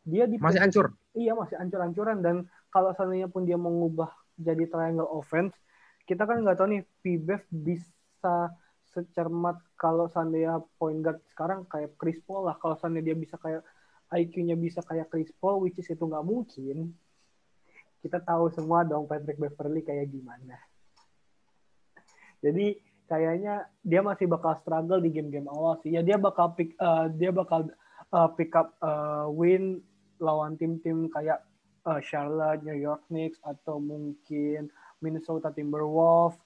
[0.03, 0.95] dia di Masih hancur.
[1.15, 2.37] Iya masih ancur-ancuran dan
[2.73, 4.09] kalau seandainya pun dia mengubah
[4.41, 5.53] jadi triangle offense,
[6.09, 8.57] kita kan nggak tahu nih Pbev bisa
[8.93, 12.57] secermat kalau seandainya point guard sekarang kayak Chris Paul lah.
[12.59, 13.63] Kalau seandainya dia bisa kayak
[14.13, 16.93] IQ-nya bisa kayak Chris Paul, which is itu nggak mungkin.
[18.03, 20.59] Kita tahu semua dong Patrick Beverly kayak gimana.
[22.43, 22.77] Jadi
[23.07, 25.95] kayaknya dia masih bakal struggle di game-game awal sih.
[25.95, 27.71] Ya dia bakal pick, uh, dia bakal
[28.11, 29.81] uh, pick up uh, win
[30.19, 31.43] lawan tim-tim kayak
[31.87, 34.71] uh, Charlotte, New York Knicks atau mungkin
[35.03, 36.39] Minnesota Timberwolves,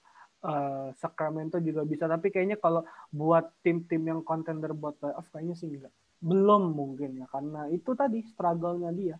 [0.45, 2.05] uh, Sacramento juga bisa.
[2.09, 5.93] Tapi kayaknya kalau buat tim-tim yang contender buat playoff kayaknya sih enggak.
[6.17, 9.17] Belum mungkin ya karena itu tadi struggle-nya dia.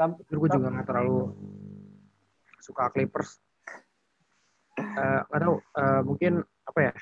[0.00, 1.28] Tapi, Gue juga nggak terlalu
[2.64, 3.36] suka Clippers.
[4.96, 5.56] Eh, nggak tahu.
[5.80, 6.32] eh, mungkin
[6.66, 6.92] apa ya?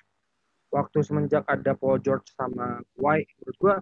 [0.69, 3.75] Waktu semenjak ada Paul George sama Kawhi, menurut gue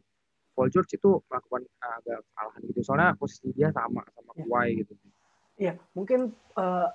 [0.54, 2.80] Paul George itu melakukan agak kesalahan gitu.
[2.86, 4.44] Soalnya posisi dia sama sama Ya.
[4.46, 4.92] Kawhi gitu.
[5.60, 6.20] Iya, mungkin
[6.60, 6.86] eh,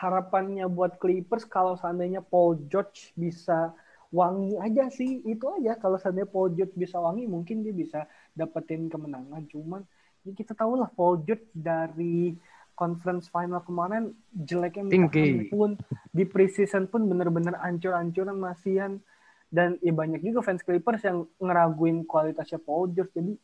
[0.00, 3.72] harapannya buat Clippers kalau seandainya Paul George bisa
[4.12, 5.70] wangi aja sih, itu aja.
[5.82, 7.98] Kalau seandainya Paul George bisa wangi, mungkin dia bisa
[8.38, 9.42] dapetin kemenangan.
[9.52, 9.80] Cuman
[10.26, 12.36] ya kita tahu lah Paul George dari
[12.74, 15.76] conference final kemarin jeleknya minta ampun.
[16.10, 18.98] Di preseason pun bener-bener ancur-ancuran masihan.
[19.52, 23.12] Dan ya banyak juga fans Clippers yang ngeraguin kualitasnya Paul George.
[23.12, 23.36] Jadi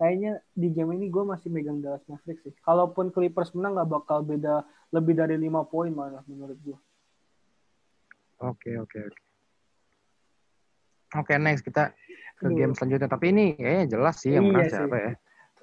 [0.00, 2.54] kayaknya di game ini gue masih megang Dallas Mavericks sih.
[2.64, 6.78] Kalaupun Clippers menang nggak bakal beda lebih dari lima poin malah menurut gue.
[8.40, 9.20] Oke oke oke.
[11.14, 11.94] Oke next kita
[12.40, 13.06] ke game selanjutnya.
[13.06, 15.12] Tapi ini kayaknya jelas sih yang Iya menang siapa ya.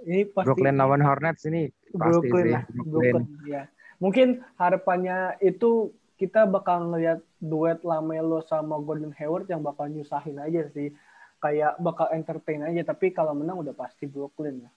[0.02, 2.54] Ini pasti Brooklyn lawan Hornets ini pasti Brooklyn sih.
[2.54, 3.26] lah, Brooklyn.
[3.45, 3.64] ya.
[4.02, 4.28] Mungkin
[4.58, 10.89] harapannya itu kita bakal ngelihat duet Lamelo sama Gordon Hayward yang bakal nyusahin aja sih.
[11.38, 12.82] Kayak bakal entertain aja.
[12.86, 14.72] Tapi kalau menang udah pasti Brooklyn ya.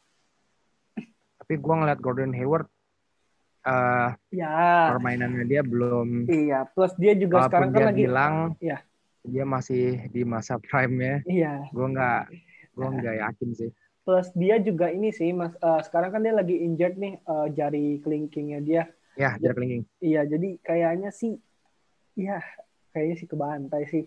[1.38, 2.68] Tapi gue ngeliat Gordon Hayward
[3.64, 6.68] eh Ya, permainannya dia belum iya.
[6.68, 8.78] Plus dia juga sekarang kan dia lagi bilang Iya.
[9.24, 11.24] dia masih di masa prime-nya.
[11.24, 11.64] iya.
[11.72, 12.20] Gue nggak
[12.76, 13.70] gue nggak yakin sih.
[14.04, 15.56] Plus dia juga ini sih, Mas.
[15.56, 18.84] eh, sekarang kan dia lagi injured nih eh, jari kelingkingnya dia.
[19.16, 19.88] Ya, jarak linking.
[20.04, 21.38] Iya, jadi kayaknya sih,
[22.18, 22.42] ya
[22.92, 24.04] kayaknya sih kebantai sih.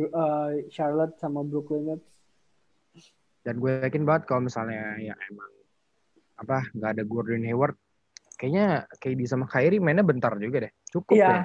[0.00, 2.06] Eh, Charlotte sama Brooklyn Nets.
[3.44, 5.50] Dan gue yakin banget kalau misalnya ya emang
[6.40, 7.76] apa nggak ada Gordon Hayward,
[8.40, 10.72] kayaknya KD sama Kyrie mainnya bentar juga deh.
[10.88, 11.42] Cukup Iya, ya.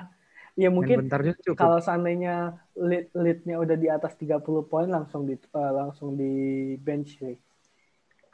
[0.55, 1.59] ya Main mungkin bentar juga cukup.
[1.59, 2.35] kalau seandainya
[2.79, 6.33] lead leadnya udah di atas 30 poin langsung di eh, langsung di
[6.79, 7.35] bench sih.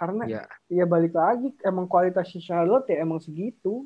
[0.01, 0.43] Karena Iya.
[0.65, 3.85] ya balik lagi emang kualitas si Charlotte ya emang segitu.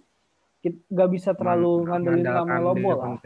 [0.63, 3.19] Kit- Gak bisa terlalu Man- ngandelin Lamelo Ball lah.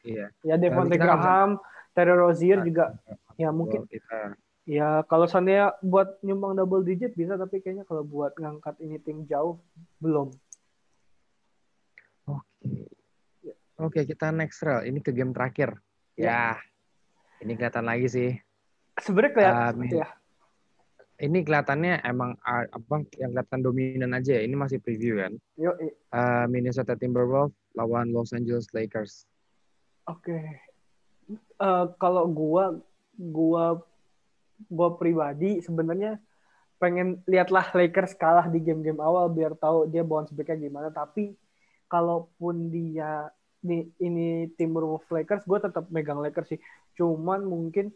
[0.00, 0.26] Iya.
[0.40, 1.50] Ya Devonte nggak bisa- Graham,
[1.92, 2.84] Terry Rozier Nah, juga
[3.36, 4.32] ya mungkin kita
[4.64, 9.28] ya kalau seandainya buat nyumbang double digit bisa tapi kayaknya kalau buat ngangkat ini tim
[9.28, 9.60] jauh
[10.00, 10.32] belum.
[12.24, 12.88] Oke.
[13.76, 14.82] Oke, kita next rel.
[14.82, 15.74] Ini ke game terakhir.
[16.14, 16.56] Ya.
[17.38, 18.30] Ini kelihatan lagi sih.
[18.96, 19.90] Sebenarnya kelihatan Amin.
[19.92, 20.08] ya.
[21.22, 24.42] Ini kelihatannya emang apa yang kelihatan dominan aja ya.
[24.42, 25.32] Ini masih preview kan.
[25.54, 29.24] Yuk, i- Eh, Minnesota Timberwolves lawan Los Angeles Lakers.
[30.04, 30.34] Oke.
[31.56, 32.74] Eh, kalau gua
[33.14, 33.78] gua
[34.66, 36.18] gua pribadi sebenarnya
[36.76, 41.38] pengen lihatlah Lakers kalah di game-game awal biar tahu dia bounce back-nya gimana tapi
[41.86, 43.30] kalaupun dia
[43.62, 46.60] ini ini Timberwolves Lakers gue tetap megang Lakers sih
[46.98, 47.94] cuman mungkin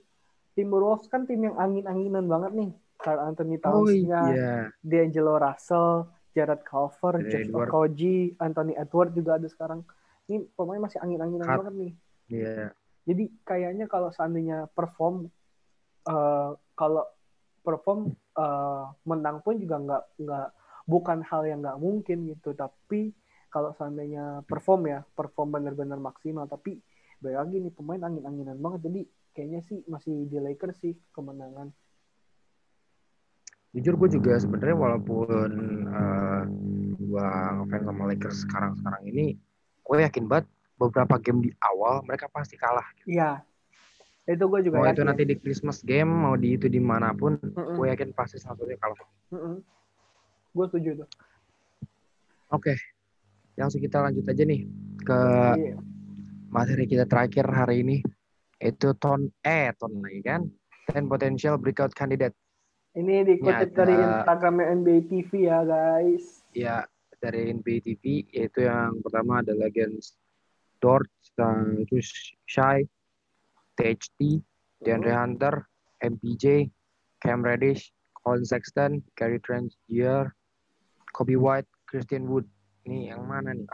[0.55, 4.55] Timberwolves kan tim yang angin-anginan banget nih Carl Anthony Oh Towns-nya iya.
[4.81, 7.57] D'Angelo Russell Jared Culver, Jared Jeff.
[7.57, 9.81] Okogie, Anthony Edward juga ada sekarang.
[10.29, 11.93] Ini pemain masih angin-anginan banget nih.
[12.27, 12.75] Iya.
[13.07, 15.31] jadi kayaknya kalau seandainya perform
[16.11, 17.07] eh, kalau
[17.63, 20.49] perform eh, menang pun juga nggak nggak
[20.91, 22.53] bukan hal yang nggak mungkin gitu.
[22.53, 23.15] Tapi
[23.47, 26.51] kalau seandainya perform ya perform benar-benar maksimal.
[26.51, 26.83] Tapi
[27.23, 28.91] balik lagi nih pemain angin-anginan banget.
[28.91, 29.01] Jadi
[29.33, 31.71] kayaknya sih masih di Lakers sih kemenangan
[33.77, 35.51] Jujur gue juga sebenarnya walaupun
[35.85, 36.43] eh,
[36.97, 37.29] gue
[37.61, 39.37] ngefans sama Lakers sekarang-sekarang ini,
[39.85, 40.49] gue yakin banget
[40.81, 42.85] beberapa game di awal mereka pasti kalah.
[43.05, 43.41] iya
[44.27, 47.15] itu gue juga Mau yakin itu nanti di Christmas game, mau di itu di mana
[47.15, 47.77] pun, Mm-mm.
[47.79, 48.99] gue yakin pasti satunya kalah.
[49.31, 49.61] Mm-mm.
[50.57, 51.09] gue setuju tuh
[52.49, 52.79] Oke,
[53.59, 54.65] langsung kita lanjut aja nih
[55.03, 55.21] ke
[55.59, 55.77] Iya.
[56.49, 57.97] materi kita terakhir hari ini.
[58.57, 60.47] Itu ton eh ton lagi kan?
[60.87, 62.33] Ten potential breakout candidate.
[62.97, 66.89] Ini dikutip Ini dari ada- Instagramnya NBA TV ya guys Ya
[67.21, 70.17] dari NBA TV yaitu yang pertama adalah against
[70.77, 71.09] Dort,
[71.41, 72.85] uh, terus Shy,
[73.81, 74.45] THT,
[74.85, 75.65] DeAndre Hunter,
[76.05, 76.69] MPJ,
[77.25, 80.29] Cam Reddish, Colin Sexton, Gary Trent Jr.,
[81.17, 82.45] Kobe White, Christian Wood.
[82.85, 83.67] Ini yang mana nih?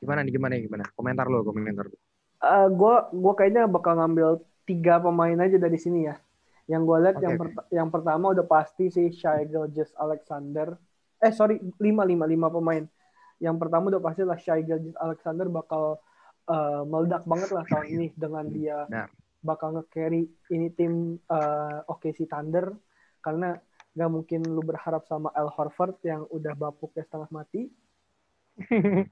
[0.00, 0.32] Gimana nih?
[0.32, 0.62] Gimana nih?
[0.66, 0.84] Gimana?
[0.96, 1.96] Komentar lo, komentar lo.
[2.72, 6.16] gue gue kayaknya bakal ngambil tiga pemain aja dari sini ya.
[6.66, 10.74] Yang gue lihat Oke, yang perta- yang pertama udah pasti si Shai Gilgeous Alexander.
[11.22, 12.82] Eh sorry lima lima lima pemain.
[13.38, 16.02] Yang pertama udah pasti lah Shai Gilgeous Alexander bakal
[16.50, 18.86] eh, meledak banget lah tahun ini dengan dia
[19.46, 22.74] bakal nge-carry ini tim eh, OKC Thunder
[23.22, 23.54] karena
[23.96, 27.70] nggak mungkin lu berharap sama Al Horford yang udah bapuknya setengah mati.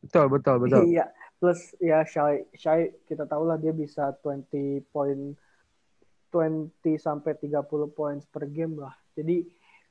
[0.00, 0.88] Betul, betul, betul.
[0.88, 5.36] Iya, plus ya Shai, Shai kita tahu lah dia bisa 20 poin
[6.30, 8.94] 20 sampai 30 poin per game lah.
[9.18, 9.44] Jadi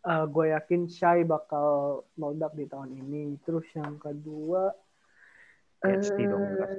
[0.07, 3.35] gue yakin Shai bakal meledak di tahun ini.
[3.43, 4.71] Terus yang kedua
[5.79, 6.71] THT dong, jelas.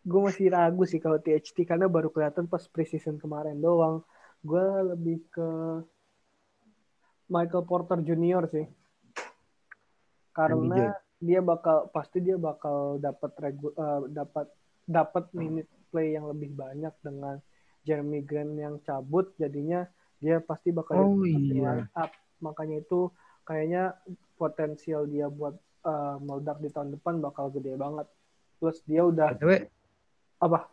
[0.00, 4.00] gue masih ragu sih kalau THT karena baru kelihatan pas preseason kemarin doang.
[4.40, 4.64] Gue
[4.96, 5.48] lebih ke
[7.28, 8.64] Michael Porter Junior sih.
[10.32, 14.48] Karena dia bakal pasti dia bakal dapat regu- eh, dapat
[14.88, 17.36] dapat minute play yang lebih banyak dengan
[17.84, 19.88] Jeremy Grant yang cabut jadinya
[20.20, 21.80] dia pasti bakal Oh, iya.
[21.80, 22.12] line up.
[22.44, 23.08] Makanya itu
[23.44, 23.96] kayaknya
[24.36, 28.06] potensial dia buat eh, meledak di tahun depan bakal gede banget.
[28.60, 29.64] Plus dia udah BTW,
[30.44, 30.68] apa?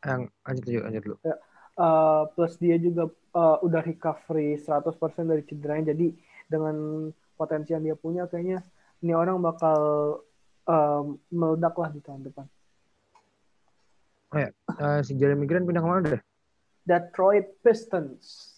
[0.00, 1.16] yang lanjut dulu, lanjut dulu.
[1.24, 5.96] eh, plus dia juga eh, udah recovery 100% dari cederanya.
[5.96, 6.12] Jadi
[6.48, 8.60] dengan potensi yang dia punya kayaknya
[9.00, 9.80] ini orang bakal
[10.68, 11.02] eh,
[11.32, 12.44] meledak lah di tahun depan.
[14.32, 14.50] Eh,
[15.02, 16.22] si Jeremy Grant pindah ke mana deh?
[16.80, 18.54] Detroit Pistons.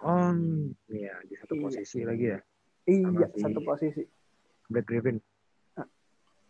[0.00, 0.32] Oh,
[0.88, 1.62] iya di satu Iya.
[1.62, 2.38] posisi lagi ya.
[2.84, 4.02] Iya, si- satu posisi.
[4.68, 5.16] Black Griffin.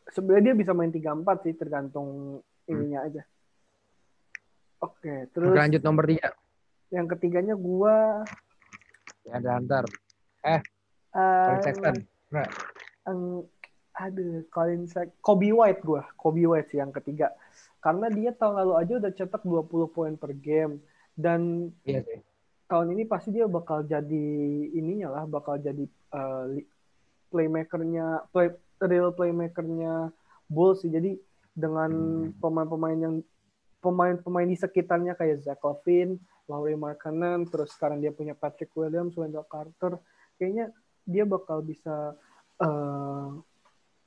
[0.06, 3.22] Sebenarnya dia bisa main 3-4 sih tergantung ininya aja.
[4.78, 6.30] Oke, terus lanjut nomor tiga.
[6.92, 8.22] yang ketiganya gua
[9.24, 9.84] Ya ada Hunter.
[11.16, 11.96] Colin Sexton.
[12.30, 12.46] Nah,
[13.04, 13.48] Eng-
[13.94, 15.14] aduh, Colin Sexton.
[15.22, 16.02] Kobe White gue.
[16.18, 17.30] Kobe White sih yang ketiga.
[17.78, 20.82] Karena dia tahun lalu aja udah cetak 20 poin per game.
[21.14, 22.18] Dan iya sih.
[22.66, 24.26] tahun ini pasti dia bakal jadi
[24.74, 25.86] ininya lah, bakal jadi
[26.50, 26.68] li-
[27.30, 28.50] playmakernya, play,
[28.82, 30.10] real playmakernya
[30.50, 30.90] Bulls sih.
[30.90, 31.14] Jadi
[31.54, 31.90] dengan
[32.42, 33.14] pemain-pemain yang
[33.78, 36.18] pemain-pemain di sekitarnya kayak Zach Lavine,
[36.48, 40.00] Laurie Markkanen, terus sekarang dia punya Patrick Williams, Wendell Carter,
[40.40, 40.72] kayaknya
[41.04, 42.16] dia bakal bisa
[42.64, 43.28] eh,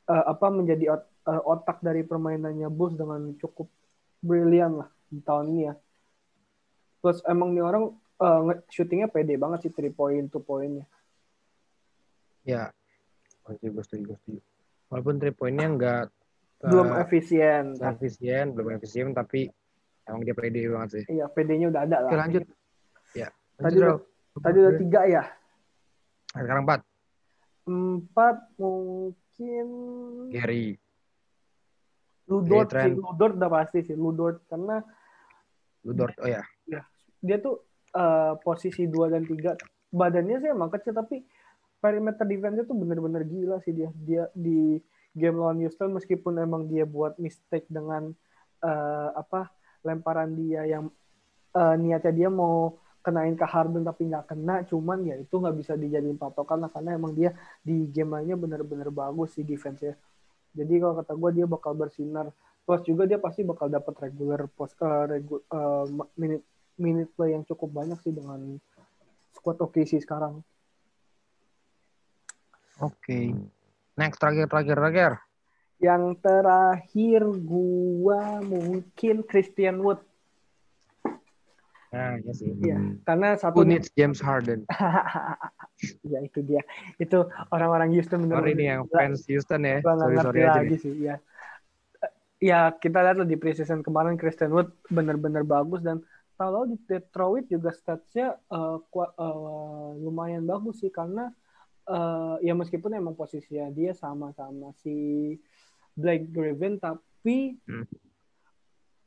[0.07, 3.67] eh, apa menjadi ot- eh, otak dari permainannya Bulls dengan cukup
[4.23, 5.73] brilian lah di tahun ini ya.
[6.99, 7.83] Plus emang nih orang
[8.17, 10.85] nge- shootingnya pede banget sih 3 point, 2 poinnya.
[12.41, 12.71] Ya.
[13.45, 14.39] Oh, gue setuju, gue setuju.
[14.87, 16.03] Walaupun three point-nya nggak
[16.57, 17.75] Belum eh, efisien.
[17.77, 19.45] efisien, belum efisien, tapi
[20.09, 21.03] emang dia pede banget sih.
[21.19, 22.09] Iya, PD-nya udah ada lah.
[22.09, 22.43] Oke lanjut.
[23.13, 23.27] Ya.
[23.59, 24.01] Tadi udah-.
[24.41, 25.23] Tadi udah tiga ya.
[26.33, 26.81] Nah, Sekarang empat.
[27.67, 29.26] Empat mungkin
[30.33, 30.77] Gary.
[32.27, 32.93] Ludort Gary sih.
[32.97, 33.95] Ludort udah pasti sih.
[33.95, 34.81] Ludort karena
[35.85, 36.17] Ludort.
[36.19, 36.43] Oh ya.
[37.17, 37.63] dia tuh
[37.95, 39.57] eh, posisi 2 dan 3
[39.89, 41.23] badannya sih emang kecil tapi
[41.79, 44.81] perimeter defense-nya tuh bener-bener gila sih dia dia di
[45.15, 48.11] game lawan Houston meskipun emang dia buat mistake dengan
[48.61, 49.49] eh, apa
[49.81, 50.91] lemparan dia yang
[51.55, 52.75] eh, niatnya dia mau
[53.07, 56.99] kenain ke Harden tapi nggak kena cuman ya itu nggak bisa dijadiin patokan lah karena
[56.99, 57.31] emang dia
[57.63, 59.95] di game lainnya bener-bener bagus sih defense-nya
[60.51, 62.35] jadi kalau kata gue dia bakal bersinar
[62.67, 65.85] plus juga dia pasti bakal dapat regular post eh, regu- eh,
[66.19, 66.43] minute
[66.75, 68.59] minute play yang cukup banyak sih dengan
[69.33, 70.43] squad OKC sekarang.
[72.77, 73.33] Oke.
[73.97, 75.11] Next terakhir terakhir terakhir.
[75.81, 80.01] Yang terakhir gua mungkin Christian Wood.
[81.97, 82.53] Nah, ya sih.
[82.61, 82.77] Iya,
[83.09, 84.69] karena satu Who needs James Harden?
[86.13, 86.61] ya itu dia.
[87.01, 89.81] Itu orang-orang Houston benar Sorry nih yang fans Houston ya.
[89.81, 90.81] Sorry sorry aja lagi nih.
[90.81, 91.15] sih, ya.
[92.37, 96.05] Ya, kita lihat di preseason kemarin Christian Wood benar-benar bagus dan
[96.37, 98.37] kalau di Detroit juga statsnya
[98.93, 101.33] kua- eh, lumayan bagus sih karena
[101.89, 105.33] eh, ya meskipun emang posisinya dia sama-sama si
[105.97, 107.89] Blake Griffin tapi Hmm.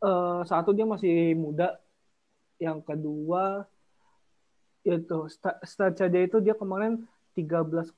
[0.02, 1.78] eh, satu dia masih muda,
[2.60, 3.64] yang kedua
[4.82, 7.88] itu sta- statsnya dia itu dia kemarin 13,1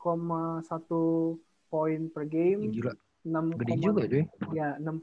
[1.66, 2.92] poin per game, Gila,
[3.24, 4.22] 6, gede juga cuy.
[4.52, 5.00] ya 6,3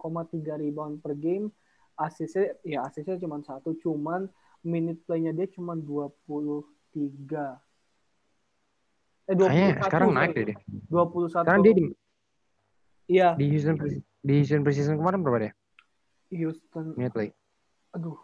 [0.55, 1.49] rebound per game
[1.95, 4.32] asisnya ya asisnya cuma satu cuman
[4.62, 6.64] minute playnya dia cuma 23
[9.28, 10.45] eh 21 Kayaknya sekarang naik deh.
[10.47, 10.57] dia.
[10.88, 11.84] 21 Sekarang dia di,
[13.07, 13.76] iya di Houston
[14.20, 15.53] di Houston preseason kemarin berapa deh?
[16.32, 17.30] Houston Minute play.
[17.91, 18.16] aduh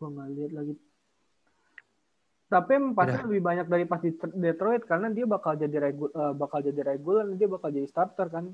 [0.00, 0.74] gua nggak lihat lagi
[2.50, 3.26] tapi pasti Udah.
[3.30, 6.80] lebih banyak dari pas di Tr- Detroit karena dia bakal jadi regu, eh, bakal jadi
[6.82, 8.50] regular dia bakal jadi starter kan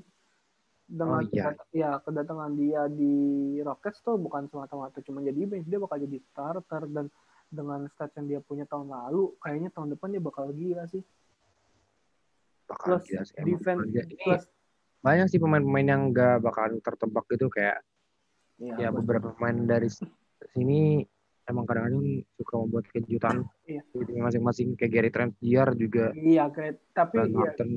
[0.87, 1.51] dengan Oh, iya.
[1.73, 3.15] ya kedatangan dia di
[3.59, 7.09] Rockets tuh bukan semata-mata cuma jadi bench dia bakal jadi starter dan
[7.47, 11.01] dengan stats yang dia punya tahun lalu kayaknya tahun depan dia bakal gila sih
[12.67, 13.35] Bakal plus gila sih.
[13.41, 14.03] defense Bakal gila.
[14.03, 14.43] Ini plus
[14.97, 17.79] banyak sih pemain-pemain yang gak bakalan tertebak gitu kayak
[18.59, 19.87] ya plus- beberapa pemain dari
[20.53, 21.01] sini
[21.47, 23.81] emang kadang-kadang suka membuat kejutan Iya.
[24.19, 25.69] masing-masing kayak Gary Trent Jr.
[25.73, 27.69] juga iya great tapi ya, Norton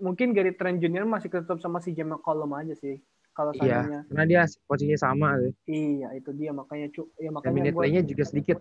[0.00, 1.04] mungkin Gary Trent Jr.
[1.04, 2.98] masih tetap sama si Jamal McCollum aja sih
[3.36, 5.52] kalau iya karena dia posisinya sama gitu.
[5.68, 8.58] iya itu dia makanya cu ya dan makanya minute gua play-nya juga sedikit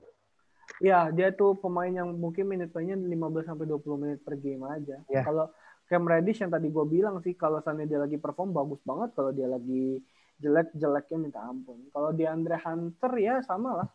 [0.82, 4.98] Ya, dia tuh pemain yang mungkin minute play-nya 15 sampai 20 menit per game aja.
[5.12, 5.22] Ya.
[5.22, 5.52] Kalau
[5.92, 9.36] Cam Reddish yang tadi gue bilang sih kalau seandainya dia lagi perform bagus banget, kalau
[9.36, 10.00] dia lagi
[10.40, 11.78] jelek jeleknya minta ampun.
[11.92, 13.88] Kalau di Andre Hunter ya sama lah.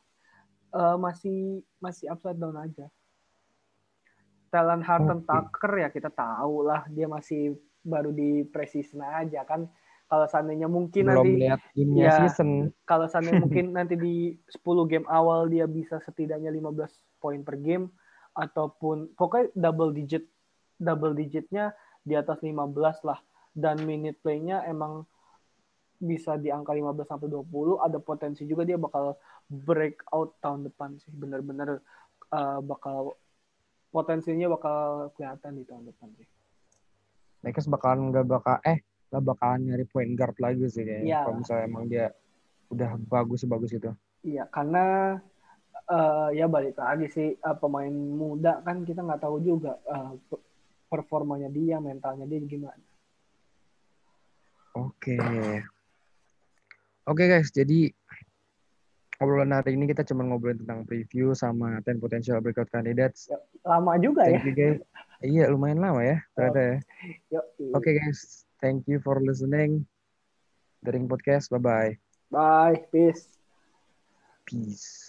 [0.69, 2.93] Eh, masih masih upside down aja.
[4.53, 5.29] Talent Harden Oke.
[5.29, 9.64] Tucker ya kita tahu lah dia masih baru di preseason aja kan.
[10.09, 12.12] Kalau seandainya mungkin belum nanti lihat ya.
[12.25, 17.61] season kalau seandainya mungkin nanti di 10 game awal dia bisa setidaknya 15 poin per
[17.61, 17.93] game
[18.33, 20.25] ataupun pokoknya double digit
[20.81, 22.73] double digitnya di atas 15
[23.05, 23.21] lah
[23.53, 25.05] dan minute play-nya emang
[25.99, 29.18] bisa di angka 15 sampai 20 ada potensi juga dia bakal
[29.51, 31.82] break out tahun depan sih benar-benar
[32.30, 33.18] uh, bakal
[33.90, 36.28] potensinya bakal kelihatan di tahun depan sih.
[37.42, 38.78] Lakers bakalan nggak bakal eh
[39.11, 41.18] nggak bakalan nyari point guard lagi sih kayaknya Iya.
[41.24, 42.07] kalau misalnya emang dia
[42.68, 43.90] udah bagus sebagus itu
[44.22, 45.16] Iya, karena
[45.88, 49.78] eh, ya balik lagi sih eh, pemain muda kan kita nggak tahu juga
[50.28, 50.42] pe-
[50.90, 52.82] performanya dia, mentalnya dia gimana.
[54.74, 55.16] Oke.
[57.09, 57.88] Oke guys, jadi
[59.16, 63.32] obrolan hari ini kita cuma ngobrolin tentang preview sama 10 potential breakout candidates.
[63.64, 64.36] Lama juga ya.
[64.36, 64.78] Thank you guys.
[65.24, 67.40] Iya lumayan lama ya ternyata ya.
[67.72, 69.88] Oke guys, thank you for listening.
[70.84, 71.92] Daring podcast, bye bye.
[72.28, 72.84] Bye.
[72.92, 73.32] Peace.
[74.44, 75.07] Peace.